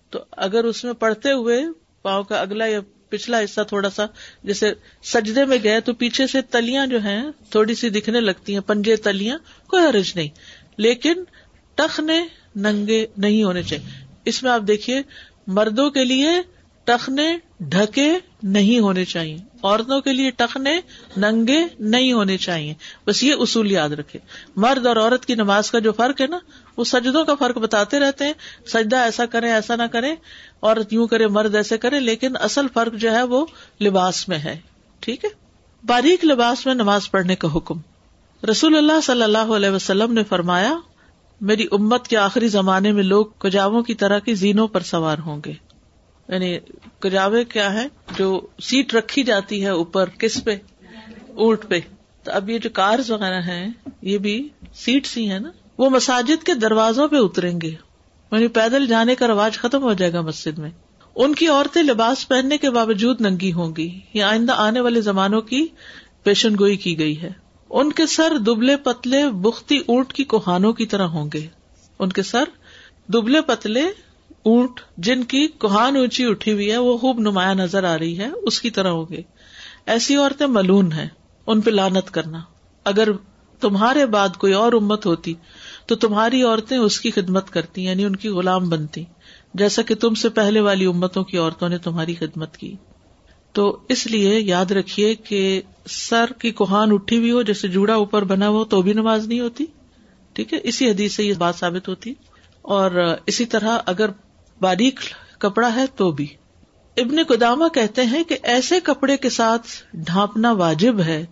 تو 0.10 0.20
اگر 0.32 0.64
اس 0.64 0.84
میں 0.84 0.94
پڑھتے 0.94 1.32
ہوئے 1.32 1.64
پاؤں 2.02 2.24
کا 2.24 2.42
اگلا 2.42 2.66
یا 2.66 2.80
پچھلا 3.10 3.40
حصہ 3.40 3.62
تھوڑا 3.62 3.90
سا 3.90 4.06
جیسے 4.44 4.74
سجدے 5.04 5.46
میں 5.46 5.58
گئے 5.64 5.80
تو 5.80 5.94
پیچھے 5.94 6.28
سے 6.28 6.42
تلیاں 6.42 6.88
جو 6.88 7.00
ہیں، 7.00 7.24
تھوڑی 7.50 7.76
سی 7.76 7.90
دکھنے 7.90 8.20
لگتی 8.20 8.54
ہیں، 8.54 8.60
پنجے 8.60 8.96
تلیاں، 8.96 9.38
کوئی 9.68 9.86
حرج 9.86 10.12
نہیں۔ 10.16 10.30
لیکن 10.78 11.14
ٹخنے 11.76 12.26
ننگے 12.56 13.06
نہیں 13.18 13.44
ہونے 13.44 13.64
چاہیے۔ 13.64 14.06
اس 14.26 14.44
میں 14.44 14.52
آپ 14.52 14.62
دیکھیے، 14.68 15.02
مردوں 15.48 15.90
کے 15.90 16.06
لیے 16.06 16.30
ٹخنے 16.84 17.38
ڈھکے 17.60 18.14
نہیں 18.44 18.80
ہونے 18.80 19.06
چاہیے۔ 19.06 19.38
عورتوں 19.64 20.02
کے 20.02 20.14
لیے 20.14 20.30
ٹخنے 20.30 20.80
ننگے 21.18 21.64
نہیں 21.80 22.14
ہونے 22.14 22.38
چاہیے۔ 22.38 22.74
بس 23.08 23.24
یہ 23.24 23.34
اصول 23.40 23.72
یاد 23.72 23.90
رکھے۔ 23.90 24.20
مرد 24.56 24.86
اور 24.86 24.96
عورت 24.96 25.26
کی 25.26 25.36
نماز 25.36 25.72
کا 25.72 25.80
جو 25.80 25.92
فرق 25.92 26.22
ہے 26.22 26.28
نا، 26.28 26.40
وہ 26.78 26.84
سجدوں 26.84 27.26
کا 27.26 27.36
فرق 27.36 27.58
بتاتے 27.58 28.00
رہتے 28.00 28.26
ہیں۔ 28.26 28.34
سجدہ 28.68 28.96
ایسا 28.96 29.26
کرے 29.26 29.52
ایسا 29.52 29.76
نہ 29.76 29.84
کرے 29.84 30.12
عورت 30.62 30.94
یوں 30.94 31.08
کرے، 31.08 31.28
مرد 31.28 31.56
ایسے 31.56 31.78
کرے، 31.78 32.00
لیکن 32.00 32.38
اصل 32.38 32.66
فرق 32.74 32.94
جو 32.94 33.12
ہے 33.12 33.24
وہ 33.24 33.46
لباس 33.82 34.30
میں 34.30 34.38
ہے۔ 34.38 34.60
ٹھیک 35.00 35.26
ہے؟ 35.26 35.30
باریک 35.84 36.26
لباس 36.26 36.66
میں 36.66 36.74
نماز 36.74 37.12
پڑھنے 37.12 37.36
کا 37.36 37.48
حکم۔ 37.56 37.95
رسول 38.50 38.78
اللہ 38.78 39.02
صلی 39.04 39.24
اللہ 39.24 39.38
علیہ 39.38 39.70
وسلم 39.70 40.14
نے 40.14 40.24
فرمایا، 40.24 40.76
میری 41.42 41.68
امت 41.72 42.08
کے 42.08 42.18
آخری 42.18 42.48
زمانے 42.48 42.92
میں 42.92 43.04
لوگ 43.04 43.26
کجاووں 43.26 43.84
کی 43.84 43.94
طرح 43.94 44.20
کی 44.20 44.34
زینوں 44.34 44.68
پر 44.68 44.80
سوار 44.80 45.18
ہوں 45.18 45.42
گے۔ 45.46 45.54
یعنی 46.30 46.58
کجاوے 47.00 47.46
کیا 47.46 47.74
ہے؟ 47.74 47.88
جو 48.18 48.48
سیٹ 48.62 48.94
رکھی 48.94 49.24
جاتی 49.24 49.64
ہے 49.64 49.70
اوپر، 49.70 50.10
کس 50.10 50.44
پہ؟ 50.44 50.58
اونٹ 51.28 51.60
پہ۔ 51.68 51.80
تو 52.24 52.32
اب 52.32 52.50
یہ 52.50 52.58
جو 52.58 52.70
کار 52.74 53.00
وغیرہ 53.10 53.42
ہیں، 53.42 53.68
یہ 54.02 54.18
بھی 54.18 54.48
سیٹس 54.74 55.18
ہی 55.18 55.32
ہے 55.32 55.40
نا۔ 55.40 55.52
وہ 55.78 55.90
مساجد 55.90 56.44
کے 56.44 56.54
دروازوں 56.54 57.08
پہ 57.08 57.16
اتریں 57.20 57.62
گے۔ 57.62 57.72
یعنی 58.32 58.48
پیدل 58.48 58.88
جانے 58.88 59.16
کا 59.16 59.28
رواج 59.28 59.58
ختم 59.58 59.84
ہو 59.84 59.94
جائے 59.94 60.14
گا 60.14 60.22
مسجد 60.22 60.60
میں۔ 60.60 60.70
ان 61.16 61.36
کی 61.36 61.48
عورتیں 61.48 61.84
لباس 61.84 62.28
پہننے 62.28 62.58
کے 62.58 62.70
باوجود 62.70 63.22
ننگی 63.22 63.54
ہوں 63.54 63.76
گی۔ 63.76 64.00
یہ 64.14 64.24
آئندہ 64.24 64.52
آنے 64.52 64.80
والے 64.80 65.02
زمانوں 65.02 65.42
کی 65.42 65.68
پیشن 66.24 66.56
گوئی 66.60 66.78
کی 66.78 67.00
گئی 67.00 67.22
ہے۔ 67.22 67.45
ان 67.76 67.92
کے 67.92 68.08
سر 68.08 68.38
دبلے 68.38 68.78
پتلے 68.78 69.30
بختی 69.30 69.78
اونٹ 69.78 70.14
کی 70.14 70.24
کوہانوں 70.24 70.74
کی 70.74 70.86
طرح 70.86 71.04
ہوں 71.04 71.30
گے۔ 71.34 71.48
ان 72.00 72.10
کے 72.10 72.24
سر 72.24 72.44
دبلے 73.08 73.42
پتلے 73.42 73.82
اونٹ 74.44 74.80
جن 74.98 75.24
کی 75.24 75.48
کوہان 75.48 75.96
اونچی 75.96 76.26
اٹھی 76.26 76.52
ہوئی 76.52 76.72
ہے، 76.72 76.78
وہ 76.78 76.98
خوب 76.98 77.20
نمایاں 77.20 77.56
نظر 77.56 77.84
آ 77.84 77.98
رہی 77.98 78.20
ہے، 78.20 78.28
اس 78.44 78.62
کی 78.62 78.70
طرح 78.70 78.88
ہوں 78.88 79.06
گے۔ 79.10 79.22
ایسی 79.86 80.16
عورتیں 80.16 80.48
ملون 80.48 80.92
ہیں، 80.92 81.08
ان 81.48 81.62
پہ 81.62 81.72
لانت 81.72 82.12
کرنا۔ 82.12 82.40
اگر 82.84 83.10
تمہارے 83.60 84.06
بعد 84.06 84.30
کوئی 84.38 84.54
اور 84.54 84.74
امت 84.74 85.06
ہوتی، 85.06 85.34
تو 85.86 85.96
تمہاری 85.96 86.44
عورتیں 86.44 86.78
اس 86.78 87.00
کی 87.00 87.12
خدمت 87.12 87.50
کرتی 87.50 87.84
یعنی 87.84 88.06
ان 88.06 88.16
کی 88.16 88.30
غلام 88.30 88.70
بنتی۔ 88.70 89.04
جیسا 89.54 89.82
کہ 89.82 89.96
تم 89.96 90.14
سے 90.14 90.30
پہلے 90.30 90.60
والی 90.60 90.86
امتوں 90.86 91.24
کی 91.24 91.38
عورتوں 91.38 91.70
نے 91.70 91.78
تمہاری 91.78 92.16
خدمت 92.16 92.58
کی۔ 92.58 92.76
تو 93.56 93.80
اس 93.90 94.08
لیے 94.08 94.40
یاد 94.40 94.72
رکھیے 94.72 95.16
کہ 95.16 95.62
سر 95.90 96.26
کی 96.40 96.52
کوہان 96.52 96.92
اٹھی 96.92 97.18
ہوئی 97.18 97.32
ہو، 97.32 97.42
جیسے 97.42 97.68
جوڑا 97.68 97.96
اوپر 97.96 98.24
بنا 98.24 98.50
ہو، 98.50 98.66
تو 98.66 98.82
بھی 98.82 98.94
نماز 98.94 99.28
نہیں 99.28 99.40
ہوتی۔ 99.40 99.66
ٹھیک 100.34 100.54
ہے؟ 100.54 100.60
اسی 100.64 100.90
حدیث 100.90 101.16
سے 101.16 101.24
یہ 101.24 101.34
بات 101.34 101.56
ثابت 101.56 101.88
ہوتی۔ 101.88 102.14
اور 102.62 103.16
اسی 103.26 103.46
طرح 103.46 103.78
اگر 103.86 104.10
باریک 104.62 105.00
کپڑا 105.38 105.76
ہے 105.76 105.86
تو 105.96 106.12
بھی۔ 106.12 106.28
ابن 106.98 107.24
قدامہ 107.24 107.68
کہتے 107.68 108.04
ہیں 108.04 108.24
کہ 108.24 108.38
ایسے 108.44 108.80
کپڑے 108.84 109.18
کے 109.18 109.30
ساتھ 109.30 109.68
ڈھانپنا 109.94 110.52
واجب 110.52 111.00
ہے 111.00 111.26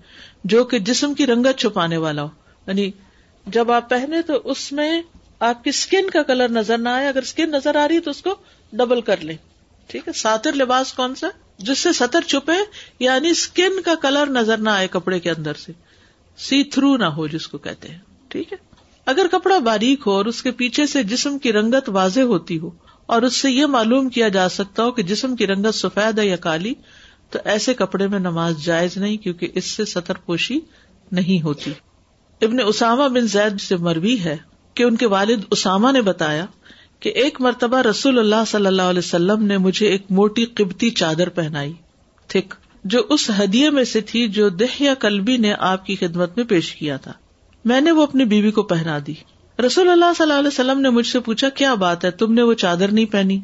جو 0.43 0.63
کہ 0.63 0.79
جسم 0.79 1.13
کی 1.13 1.25
رنگت 1.25 1.59
چھپانے 1.59 1.97
والا 1.97 2.23
ہو۔ 2.23 2.29
یعنی 2.67 2.91
جب 3.47 3.71
آپ 3.71 3.89
پہنے 3.89 4.21
تو 4.21 4.33
اس 4.43 4.71
میں 4.71 5.01
آپ 5.39 5.63
کی 5.63 5.69
اسکن 5.69 6.09
کا 6.09 6.23
کلر 6.23 6.49
نظر 6.49 6.77
نہ 6.77 6.89
آئے، 6.89 7.07
اگر 7.07 7.21
اسکن 7.21 7.51
نظر 7.51 7.75
آ 7.75 7.87
رہی 7.87 7.99
تو 7.99 8.11
اس 8.11 8.21
کو 8.21 8.35
ڈبل 8.73 9.01
کر 9.01 9.17
لیں۔ 9.17 9.37
ٹھیک 9.87 10.07
ہے؟ 10.07 10.13
ساتر 10.13 10.53
لباس 10.53 10.93
کون 10.93 11.15
سا؟ 11.15 11.27
جس 11.63 11.79
سے 11.79 11.93
سطر 11.93 12.21
چھپے 12.21 12.57
یعنی 12.99 13.29
اسکن 13.29 13.81
کا 13.81 13.93
کلر 14.01 14.29
نظر 14.29 14.57
نہ 14.57 14.69
آئے 14.69 14.87
کپڑے 14.87 15.19
کے 15.19 15.31
اندر 15.31 15.53
سے۔ 15.53 15.71
سی 16.37 16.63
تھرو 16.63 16.95
نہ 16.97 17.05
ہو 17.05 17.27
جس 17.27 17.47
کو 17.47 17.57
کہتے 17.57 17.87
ہیں۔ 17.87 17.99
ٹھیک 18.27 18.53
ہے؟ 18.53 18.57
اگر 19.07 19.27
کپڑا 19.31 19.57
باریک 19.59 20.07
ہو 20.07 20.11
اور 20.11 20.25
اس 20.25 20.41
کے 20.43 20.51
پیچھے 20.51 20.85
سے 20.85 21.03
جسم 21.03 21.37
کی 21.37 21.53
رنگت 21.53 21.89
واضح 21.89 22.21
ہوتی 22.21 22.59
ہو، 22.59 22.69
اور 23.05 23.21
اس 23.21 23.35
سے 23.35 23.51
یہ 23.51 23.65
معلوم 23.65 24.09
کیا 24.09 24.27
جا 24.27 24.47
سکتا 24.49 24.83
ہو 24.83 24.91
کہ 24.91 25.03
جسم 25.03 25.35
کی 25.35 25.47
رنگت 25.47 25.75
سفید 25.75 26.19
ہے 26.19 26.25
یا 26.27 26.35
کالی، 26.35 26.73
تو 27.29 27.39
ایسے 27.45 27.73
کپڑے 27.73 28.07
میں 28.07 28.19
نماز 28.19 28.63
جائز 28.63 28.97
نہیں، 28.97 29.17
کیونکہ 29.17 29.49
اس 29.55 29.65
سے 29.65 29.85
سطر 29.85 30.17
پوشی 30.25 30.59
نہیں 31.11 31.41
ہوتی۔ 31.41 31.71
ابن 32.41 32.57
اسامہ 32.65 33.07
بن 33.07 33.27
زید 33.27 33.61
سے 33.61 33.75
مروی 33.77 34.19
ہے 34.19 34.37
کہ 34.73 34.83
ان 34.83 34.95
کے 34.95 35.05
والد 35.05 35.43
اسامہ 35.51 35.91
نے 35.91 36.01
بتایا 36.01 36.45
کہ 37.03 37.09
ایک 37.09 37.41
مرتبہ 37.41 37.77
رسول 37.77 38.19
اللہ 38.19 38.43
صلی 38.47 38.65
اللہ 38.65 38.81
علیہ 38.81 38.99
وسلم 38.99 39.45
نے 39.45 39.57
مجھے 39.57 39.87
ایک 39.87 40.01
موٹی 40.09 40.45
قبطی 40.45 40.89
چادر 40.89 41.29
پہنائی، 41.29 41.73
تھک، 42.27 42.53
جو 42.83 43.01
اس 43.09 43.31
ہدیے 43.39 43.69
میں 43.69 43.83
سے 43.83 44.01
تھی 44.01 44.27
جو 44.27 44.49
دہیا 44.49 44.93
کلبی 44.93 45.37
نے 45.37 45.53
آپ 45.59 45.85
کی 45.85 45.95
خدمت 45.95 46.37
میں 46.37 46.45
پیش 46.45 46.75
کیا 46.75 46.97
تھا۔ 46.97 47.11
میں 47.65 47.81
نے 47.81 47.91
وہ 47.91 48.03
اپنی 48.03 48.25
بیوی 48.25 48.51
کو 48.51 48.63
پہنا 48.63 48.99
دی۔ 49.07 49.13
رسول 49.65 49.89
اللہ 49.89 50.05
صلی 50.17 50.23
اللہ 50.23 50.33
علیہ 50.33 50.47
وسلم 50.47 50.81
نے 50.81 50.89
مجھ 50.89 51.07
سے 51.07 51.19
پوچھا، 51.19 51.49
کیا 51.49 51.73
بات 51.73 52.05
ہے؟ 52.05 52.11
تم 52.11 52.33
نے 52.33 52.41
وہ 52.41 52.53
چادر 52.53 52.91
نہیں 52.91 53.05
پہنی؟ 53.05 53.39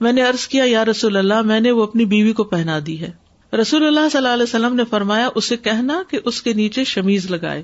میں 0.00 0.12
نے 0.12 0.22
ارض 0.24 0.46
کیا، 0.46 0.64
یا 0.66 0.84
رسول 0.84 1.16
اللہ، 1.16 1.42
میں 1.42 1.60
نے 1.60 1.70
وہ 1.70 1.82
اپنی 1.82 2.04
بیوی 2.04 2.32
کو 2.32 2.44
پہنا 2.44 2.78
دی 2.86 3.00
ہے۔ 3.00 3.10
رسول 3.56 3.86
اللہ 3.86 4.08
صلی 4.12 4.18
اللہ 4.18 4.28
علیہ 4.28 4.42
وسلم 4.42 4.76
نے 4.76 4.82
فرمایا، 4.90 5.28
اسے 5.34 5.56
کہنا 5.56 6.02
کہ 6.10 6.18
اس 6.24 6.42
کے 6.42 6.52
نیچے 6.52 6.84
شمیز 6.84 7.30
لگائے۔ 7.30 7.62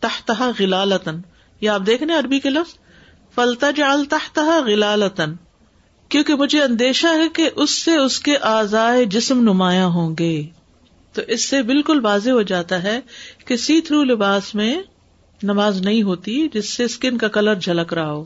تحتہ 0.00 0.50
غلالتن 0.58 1.20
یا 1.60 1.74
آپ 1.74 1.82
دیکھ 1.86 2.02
عربی 2.02 2.40
کے 2.40 2.50
لفظ؟ 2.50 2.74
فلتا 3.38 3.70
جال 3.70 4.04
تحتہ 4.04 4.40
غلالتن 4.40 5.34
کیونکہ 6.08 6.34
مجھے 6.34 6.62
اندیشہ 6.62 7.06
ہے 7.06 7.28
کہ 7.28 7.50
اس 7.56 7.70
سے 7.70 7.96
اس 7.96 8.20
کے 8.20 8.36
آزائے 8.38 9.04
جسم 9.04 9.40
نمایاں 9.40 9.86
ہوں 9.86 10.14
گے۔ 10.18 10.42
تو 11.12 11.22
اس 11.28 11.48
سے 11.48 11.62
بالکل 11.62 12.00
واضح 12.04 12.30
ہو 12.30 12.42
جاتا 12.42 12.82
ہے 12.82 13.00
کہ 13.46 13.56
سی 13.56 13.80
تھرو 13.80 14.04
لباس 14.04 14.54
میں 14.54 14.82
نماز 15.42 15.80
نہیں 15.80 16.02
ہوتی 16.02 16.48
جس 16.52 16.70
سے 16.70 16.84
اسکن 16.84 17.18
کا 17.18 17.28
کلر 17.28 17.54
جھلک 17.54 17.92
رہا 17.92 18.12
ہو۔ 18.12 18.24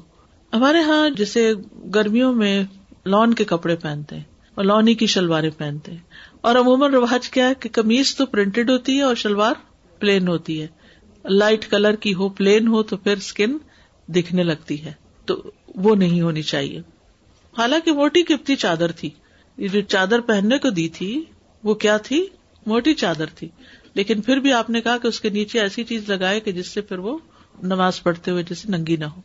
ہمارے 0.52 0.78
یہاں 0.78 1.10
جیسے 1.10 1.52
گرمیوں 1.94 2.32
میں 2.32 2.62
لان 3.06 3.34
کے 3.34 3.44
کپڑے 3.44 3.76
پہنتے 3.76 4.16
ہیں 4.16 4.22
اور 4.54 4.64
لونی 4.64 4.94
کی 4.94 5.06
شلواریں 5.06 5.50
پہنتے 5.58 5.92
ہیں۔ 5.92 5.98
اور 6.40 6.56
عموماً 6.56 6.92
رواج 6.92 7.30
کیا 7.30 7.48
ہے 7.48 7.54
کہ 7.60 7.68
کمیز 7.68 8.16
تو 8.16 8.26
پرنٹڈ 8.26 8.70
ہوتی 8.70 8.96
ہے 8.96 9.02
اور 9.02 9.14
شلوار 9.14 9.54
پلین 9.98 10.28
ہوتی 10.28 10.62
ہے۔ 10.62 10.66
لائٹ 11.24 11.70
کلر 11.70 11.94
کی 11.94 12.14
ہو 12.14 12.28
پلین 12.28 12.68
ہو 12.68 12.82
تو 12.82 12.96
پھر 12.96 13.16
اسکن 13.16 13.58
دکھنے 14.08 14.42
لگتی 14.42 14.84
ہے۔ 14.84 15.01
تو 15.24 15.50
وہ 15.74 15.94
نہیں 15.94 16.20
ہونی 16.20 16.42
چاہیے۔ 16.42 16.78
حالانکہ 17.58 17.92
موٹی 17.92 18.22
کپتی 18.22 18.56
چادر 18.56 18.92
تھی۔ 18.92 19.10
یہ 19.56 19.68
جو 19.68 19.80
چادر 19.80 20.20
پہننے 20.20 20.58
کو 20.58 20.70
دی 20.70 20.88
تھی، 20.88 21.24
وہ 21.64 21.74
کیا 21.74 21.96
تھی؟ 21.96 22.26
موٹی 22.66 22.94
چادر 22.94 23.26
تھی۔ 23.26 23.48
لیکن 23.94 24.20
پھر 24.20 24.36
بھی 24.36 24.52
آپ 24.52 24.70
نے 24.70 24.80
کہا 24.80 24.98
کہ 24.98 25.06
اس 25.06 25.20
کے 25.20 25.28
نیچے 25.28 25.60
ایسی 25.60 25.84
چیز 25.84 26.10
لگائے 26.10 26.40
کہ 26.40 26.52
جس 26.52 26.66
سے 26.66 26.80
پھر 26.80 26.98
وہ 26.98 27.18
نماز 27.62 28.02
پڑھتے 28.02 28.30
ہوئے 28.30 28.42
جیسے 28.42 28.68
ننگی 28.68 28.96
نہ 28.96 29.04
ہو۔ 29.04 29.20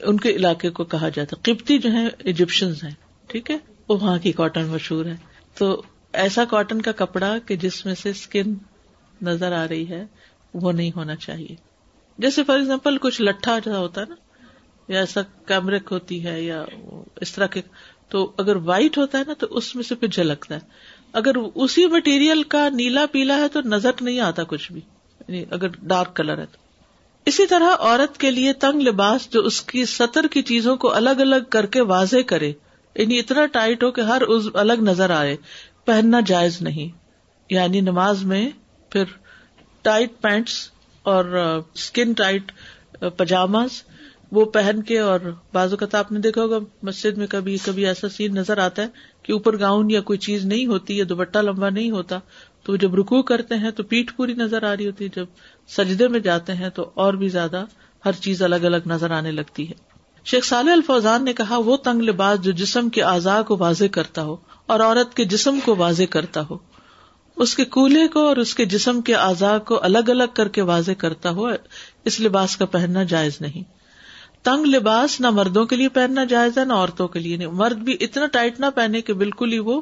ان 0.00 0.16
کے 0.16 0.30
علاقے 0.30 0.70
کو 0.70 0.84
کہا 0.84 1.08
جاتا 1.08 1.36
قبطی 1.42 1.78
جو 1.78 1.92
ہے 1.92 2.06
ایجپشن 2.18 2.70
ہیں۔ 2.70 2.94
ٹھیک 3.26 3.50
ہے؟ 3.50 3.58
وہ 3.88 3.96
وہاں 4.00 4.18
کی 4.18 4.32
کاٹن 4.32 4.66
مشہور 4.66 5.04
ہے۔ 5.04 5.16
تو 5.58 5.82
ایسا 6.12 6.44
کاٹن 6.44 6.82
کا 6.82 6.92
کپڑا 6.92 7.38
کہ 7.46 7.56
جس 7.56 7.86
میں 7.86 7.94
سے 7.94 8.10
اسکن 8.10 8.54
نظر 9.22 9.52
آ 9.52 9.68
رہی 9.68 9.88
ہے، 9.88 10.06
وہ 10.54 10.72
نہیں 10.72 10.90
ہونا 10.96 11.16
چاہیے۔ 11.16 11.54
جیسے 12.18 12.44
فار 12.44 12.58
ایگزامپل 12.58 12.98
کچھ 12.98 13.22
لٹھا 13.22 13.58
جیسا 13.58 13.78
ہوتا 13.78 14.00
ہے 14.00 14.06
نا 14.08 14.14
یا 14.88 15.00
ایسا 15.00 15.20
کیمرک 15.46 15.88
ہوتی 15.90 16.26
ہے 16.26 16.42
یا 16.42 16.64
اس 17.20 17.32
طرح 17.32 17.46
کے 17.46 17.60
تو 18.08 18.32
اگر 18.36 18.56
وائٹ 18.56 18.98
ہوتا 18.98 19.18
ہے 19.18 19.22
نا 19.26 19.32
تو 19.38 19.46
اس 19.50 19.74
میں 19.74 19.84
سے 19.84 19.94
پھر 19.94 20.08
جھلکتا 20.08 20.54
ہے۔ 20.54 20.60
اگر 21.12 21.32
اسی 21.54 21.86
مٹیریل 21.86 22.42
کا 22.42 22.68
نیلا 22.68 23.06
پیلا 23.12 23.36
ہے 23.36 23.48
تو 23.48 23.60
نظر 23.60 23.90
نہیں 24.00 24.20
آتا 24.20 24.42
کچھ 24.44 24.72
بھی۔ 24.72 24.80
یعنی 25.28 25.44
اگر 25.50 25.68
ڈارک 25.68 26.16
کلر 26.16 26.38
ہے 26.38 26.46
تو۔ 26.46 26.58
اسی 27.24 27.46
طرح 27.46 27.70
عورت 27.78 28.18
کے 28.18 28.30
لیے 28.30 28.52
تنگ 28.52 28.80
لباس 28.80 29.30
جو 29.30 29.40
اس 29.40 29.62
کی 29.62 29.84
سطر 29.84 30.26
کی 30.26 30.42
چیزوں 30.42 30.76
کو 30.76 30.94
الگ 30.94 31.10
الگ 31.10 31.44
کر 31.50 31.66
کے 31.66 31.80
واضح 31.80 32.16
کرے۔ 32.26 32.52
یعنی 32.94 33.18
اتنا 33.18 33.46
ٹائٹ 33.46 33.82
ہو 33.82 33.90
کہ 33.90 34.00
ہر 34.00 34.22
الگ 34.54 34.72
نظر 34.72 35.10
آئے۔ 35.10 35.36
پہننا 35.84 36.20
جائز 36.20 36.62
نہیں۔ 36.62 36.98
یعنی 37.50 37.80
نماز 37.80 38.22
میں 38.22 38.50
پھر 38.90 39.04
ٹائٹ 39.82 40.12
پینٹس 40.20 40.70
اور 41.02 41.24
اسکن 41.74 42.12
ٹائٹ 42.12 42.52
پجاماز 43.16 43.70
وہ 44.32 44.44
پہن 44.44 44.82
کے 44.82 44.98
اور 44.98 45.20
بعض 45.52 45.70
اوقات 45.70 45.94
آپ 45.94 46.12
نے 46.12 46.20
دیکھا 46.20 46.42
ہوگا 46.42 46.58
مسجد 46.82 47.18
میں 47.18 47.26
کبھی 47.26 47.56
کبھی 47.64 47.86
ایسا 47.86 48.08
سین 48.08 48.34
نظر 48.34 48.58
آتا 48.58 48.82
ہے 48.82 48.88
کہ 49.22 49.32
اوپر 49.32 49.58
گاؤن 49.60 49.90
یا 49.90 50.00
کوئی 50.00 50.18
چیز 50.18 50.44
نہیں 50.44 50.66
ہوتی 50.66 50.96
یا 50.98 51.04
دوپٹہ 51.08 51.38
لمبا 51.38 51.70
نہیں 51.70 51.90
ہوتا، 51.90 52.18
تو 52.62 52.76
جب 52.76 52.94
رکو 52.94 53.22
کرتے 53.22 53.54
ہیں 53.54 53.70
تو 53.70 53.82
پیٹ 53.82 54.16
پوری 54.16 54.34
نظر 54.34 54.62
آ 54.62 54.76
رہی 54.76 54.86
ہوتی 54.86 55.04
ہے، 55.04 55.10
جب 55.16 55.26
سجدے 55.68 56.08
میں 56.08 56.20
جاتے 56.20 56.52
ہیں 56.52 56.68
تو 56.68 56.90
اور 56.94 57.14
بھی 57.14 57.28
زیادہ 57.28 57.64
ہر 58.04 58.12
چیز 58.12 58.42
الگ 58.42 58.64
الگ 58.64 58.86
نظر 58.86 59.10
آنے 59.10 59.30
لگتی 59.30 59.68
ہے۔ 59.68 59.74
شیخ 60.24 60.44
صالح 60.44 60.72
الفوزان 60.72 61.24
نے 61.24 61.32
کہا، 61.32 61.56
وہ 61.56 61.76
تنگ 61.76 62.02
لباس 62.02 62.40
جو 62.40 62.52
جسم 62.52 62.88
کے 62.88 63.02
اعضاء 63.02 63.42
کو 63.42 63.56
واضح 63.56 63.84
کرتا 63.92 64.22
ہو 64.22 64.36
اور 64.66 64.80
عورت 64.80 65.14
کے 65.14 65.24
جسم 65.24 65.58
کو 65.64 65.76
واضح 65.76 66.10
کرتا 66.10 66.40
ہو، 66.50 66.58
اس 67.36 67.54
کے 67.54 67.64
کولے 67.64 68.08
کو 68.08 68.26
اور 68.26 68.36
اس 68.36 68.54
کے 68.54 68.64
جسم 68.64 69.00
کے 69.00 69.14
اعضاء 69.14 69.58
کو 69.58 69.82
الگ 69.82 70.08
الگ 70.08 70.34
کر 70.34 70.48
کے 70.48 70.62
واضح 70.62 70.92
کرتا 70.98 71.30
ہو، 71.30 71.46
اس 72.04 72.20
لباس 72.20 72.56
کا 72.56 72.66
پہننا 72.66 73.02
جائز 73.02 73.40
نہیں۔ 73.40 73.75
تنگ 74.46 74.66
لباس 74.66 75.20
نہ 75.20 75.30
مردوں 75.30 75.64
کے 75.64 75.76
لیے 75.76 75.88
پہننا 75.88 76.24
جائز 76.24 76.58
ہے، 76.58 76.64
نہ 76.64 76.72
عورتوں 76.72 77.08
کے 77.08 77.18
لیے 77.18 77.36
نہیں۔ 77.36 77.48
مرد 77.48 77.76
بھی 77.76 77.96
اتنا 78.00 78.26
ٹائٹ 78.26 78.60
نہ 78.60 78.66
پہنے 78.74 79.00
کہ 79.00 79.12
بالکل 79.12 79.52
ہی 79.52 79.58
وہ 79.58 79.80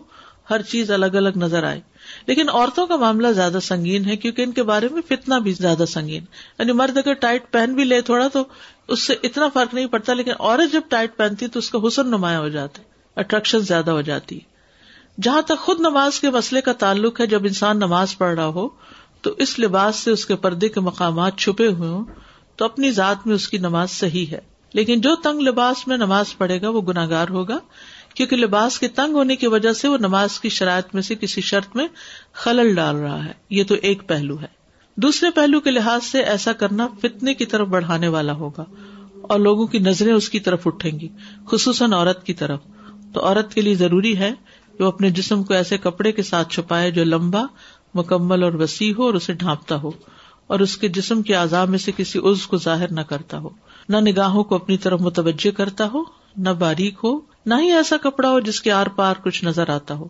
ہر 0.50 0.62
چیز 0.62 0.90
الگ 0.90 1.07
الگ 1.07 1.29
نظر 1.37 1.64
آئے۔ 1.64 1.81
لیکن 2.27 2.48
عورتوں 2.48 2.87
کا 2.87 2.96
معاملہ 2.96 3.29
زیادہ 3.29 3.59
سنگین 3.62 4.05
ہے 4.05 4.16
کیونکہ 4.16 4.42
ان 4.42 4.53
کے 4.53 4.62
بارے 4.62 4.88
میں 4.90 5.03
فتنا 5.09 5.38
بھی 5.38 5.53
زیادہ 5.53 5.85
سنگین۔ 5.88 6.24
یعنی 6.59 6.72
مرد 6.72 6.98
اگر 6.98 7.12
ٹائٹ 7.12 7.50
پہن 7.50 7.74
بھی 7.74 7.85
لے 7.85 8.00
تھوڑا 8.00 8.29
تو 8.29 8.44
اس 8.88 9.03
سے 9.03 9.14
اتنا 9.22 9.48
فرق 9.48 9.74
نہیں 9.74 9.87
پڑتا، 9.87 10.12
لیکن 10.12 10.33
عورت 10.38 10.72
جب 10.72 10.81
ٹائٹ 10.88 11.16
پہنتی 11.16 11.46
تو 11.46 11.59
اس 11.59 11.70
کا 11.70 11.79
حسن 11.87 12.09
نمایاں 12.09 12.40
ہو 12.40 12.48
جاتا 12.48 12.83
ہے 12.83 12.87
اٹریکشن 13.16 13.59
زیادہ 13.59 13.90
ہو 13.90 14.00
جاتی 14.00 14.37
ہے۔ 14.37 14.55
جہاں 15.22 15.42
تک 15.42 15.59
خود 15.59 15.81
نماز 15.81 16.20
کے 16.20 16.31
مسئلے 16.31 16.61
کا 16.61 16.72
تعلق 16.72 17.20
ہے، 17.20 17.27
جب 17.27 17.44
انسان 17.44 17.77
نماز 17.77 18.18
پڑھ 18.18 18.35
رہا 18.35 18.46
ہو 18.46 18.68
تو 19.22 19.31
اس 19.38 19.59
لباس 19.59 19.96
سے 19.96 20.11
اس 20.11 20.27
کے 20.27 20.37
پردے 20.37 20.68
کے 20.68 20.81
مقامات 20.81 21.37
چھپے 21.37 21.66
ہوئے 21.66 21.88
ہوں 21.88 22.05
تو 22.57 22.64
اپنی 22.64 22.90
ذات 22.90 23.27
میں 23.27 23.35
اس 23.35 23.48
کی 23.48 23.59
نماز 23.59 23.90
صحیح 23.90 24.27
ہے۔ 24.27 24.53
لیکن 24.74 25.00
جو 25.00 25.14
تنگ 25.14 25.40
لباس 25.40 25.88
میں 25.88 25.96
نماز 25.96 26.37
پڑھے 26.38 26.62
گا 26.62 26.68
وہ 26.68 26.80
گناگار 26.80 27.28
ہوگا، 27.28 27.58
کیونکہ 28.14 28.37
لباس 28.37 28.78
کے 28.78 28.88
تنگ 28.88 29.14
ہونے 29.14 29.37
کی 29.37 29.46
وجہ 29.46 29.72
سے 29.72 29.88
وہ 29.88 29.96
نماز 29.96 30.40
کی 30.40 30.48
شرائط 30.48 30.94
میں 30.94 31.02
سے 31.02 31.14
کسی 31.14 31.40
شرط 31.40 31.76
میں 31.76 31.88
خلل 32.32 32.74
ڈال 32.74 32.96
رہا 32.96 33.24
ہے۔ 33.24 33.32
یہ 33.50 33.64
تو 33.64 33.74
ایک 33.82 34.08
پہلو 34.08 34.40
ہے۔ 34.40 34.64
دوسرے 34.96 35.30
پہلو 35.30 35.60
کے 35.60 35.70
لحاظ 35.70 36.04
سے 36.04 36.22
ایسا 36.22 36.52
کرنا 36.52 36.88
فتنے 37.02 37.34
کی 37.34 37.46
طرف 37.46 37.68
بڑھانے 37.68 38.08
والا 38.08 38.32
ہوگا 38.32 38.64
اور 39.22 39.38
لوگوں 39.38 39.66
کی 39.66 39.78
نظریں 39.78 40.12
اس 40.12 40.28
کی 40.28 40.40
طرف 40.40 40.66
اٹھیں 40.66 41.00
گی، 41.00 41.08
خصوصاً 41.46 41.92
عورت 41.92 42.26
کی 42.26 42.34
طرف۔ 42.34 42.60
تو 43.14 43.26
عورت 43.26 43.54
کے 43.54 43.60
لیے 43.60 43.74
ضروری 43.74 44.18
ہے 44.18 44.30
کہ 44.78 44.82
وہ 44.82 44.88
اپنے 44.88 45.10
جسم 45.10 45.42
کو 45.42 45.54
ایسے 45.54 45.78
کپڑے 45.78 46.12
کے 46.12 46.22
ساتھ 46.22 46.48
چھپائے 46.48 46.90
جو 46.90 47.04
لمبا، 47.04 47.42
مکمل 47.94 48.42
اور 48.42 48.52
وسیع 48.52 48.94
ہو 48.98 49.02
اور 49.02 49.14
اسے 49.14 49.32
ڈھانپتا 49.32 49.76
ہو 49.76 49.90
اور 50.46 50.60
اس 50.60 50.76
کے 50.76 50.88
جسم 50.88 51.22
کے 51.22 51.34
اعضاء 51.34 51.64
میں 51.64 51.78
سے 51.78 51.92
کسی 51.96 52.18
عز 52.18 52.46
کو 52.46 52.56
ظاہر 52.56 52.92
نہ 52.92 53.00
کرتا 53.00 53.38
ہو۔ 53.38 53.48
نہ 53.88 53.96
نگاہوں 53.96 54.44
کو 54.44 54.54
اپنی 54.54 54.76
طرف 54.76 55.00
متوجہ 55.00 55.50
کرتا 55.50 55.88
ہو، 55.94 56.02
نہ 56.36 56.50
باریک 56.50 56.94
ہو، 57.04 57.20
نہ 57.46 57.54
ہی 57.60 57.72
ایسا 57.72 57.96
کپڑا 57.96 58.30
ہو 58.30 58.40
جس 58.40 58.60
کے 58.60 58.72
آر 58.72 58.86
پار 58.86 59.14
کچھ 59.24 59.44
نظر 59.44 59.68
آتا 59.68 59.94
ہو۔ 59.94 60.08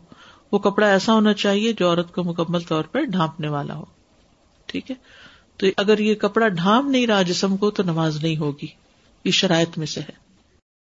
وہ 0.52 0.58
کپڑا 0.58 0.87
ایسا 0.87 1.12
ہونا 1.12 1.32
چاہیے 1.32 1.72
جو 1.72 1.88
عورت 1.90 2.14
کو 2.14 2.24
مکمل 2.24 2.60
طور 2.60 2.82
پر 2.82 3.02
ڈھانپنے 3.02 3.48
والا 3.48 3.74
ہو۔ 3.74 3.84
ٹھیک 4.66 4.90
ہے؟ 4.90 4.96
تو 5.56 5.66
اگر 5.76 5.98
یہ 5.98 6.14
کپڑا 6.14 6.48
ڈھانپ 6.48 6.88
نہیں 6.88 7.06
رہا 7.06 7.22
جسم 7.22 7.56
کو 7.56 7.70
تو 7.70 7.82
نماز 7.82 8.24
نہیں 8.24 8.37
ہوگی۔ 8.37 8.66
یہ 9.24 9.30
شرائط 9.30 9.78
میں 9.78 9.87
سے 9.87 10.00
ہے۔ 10.00 10.23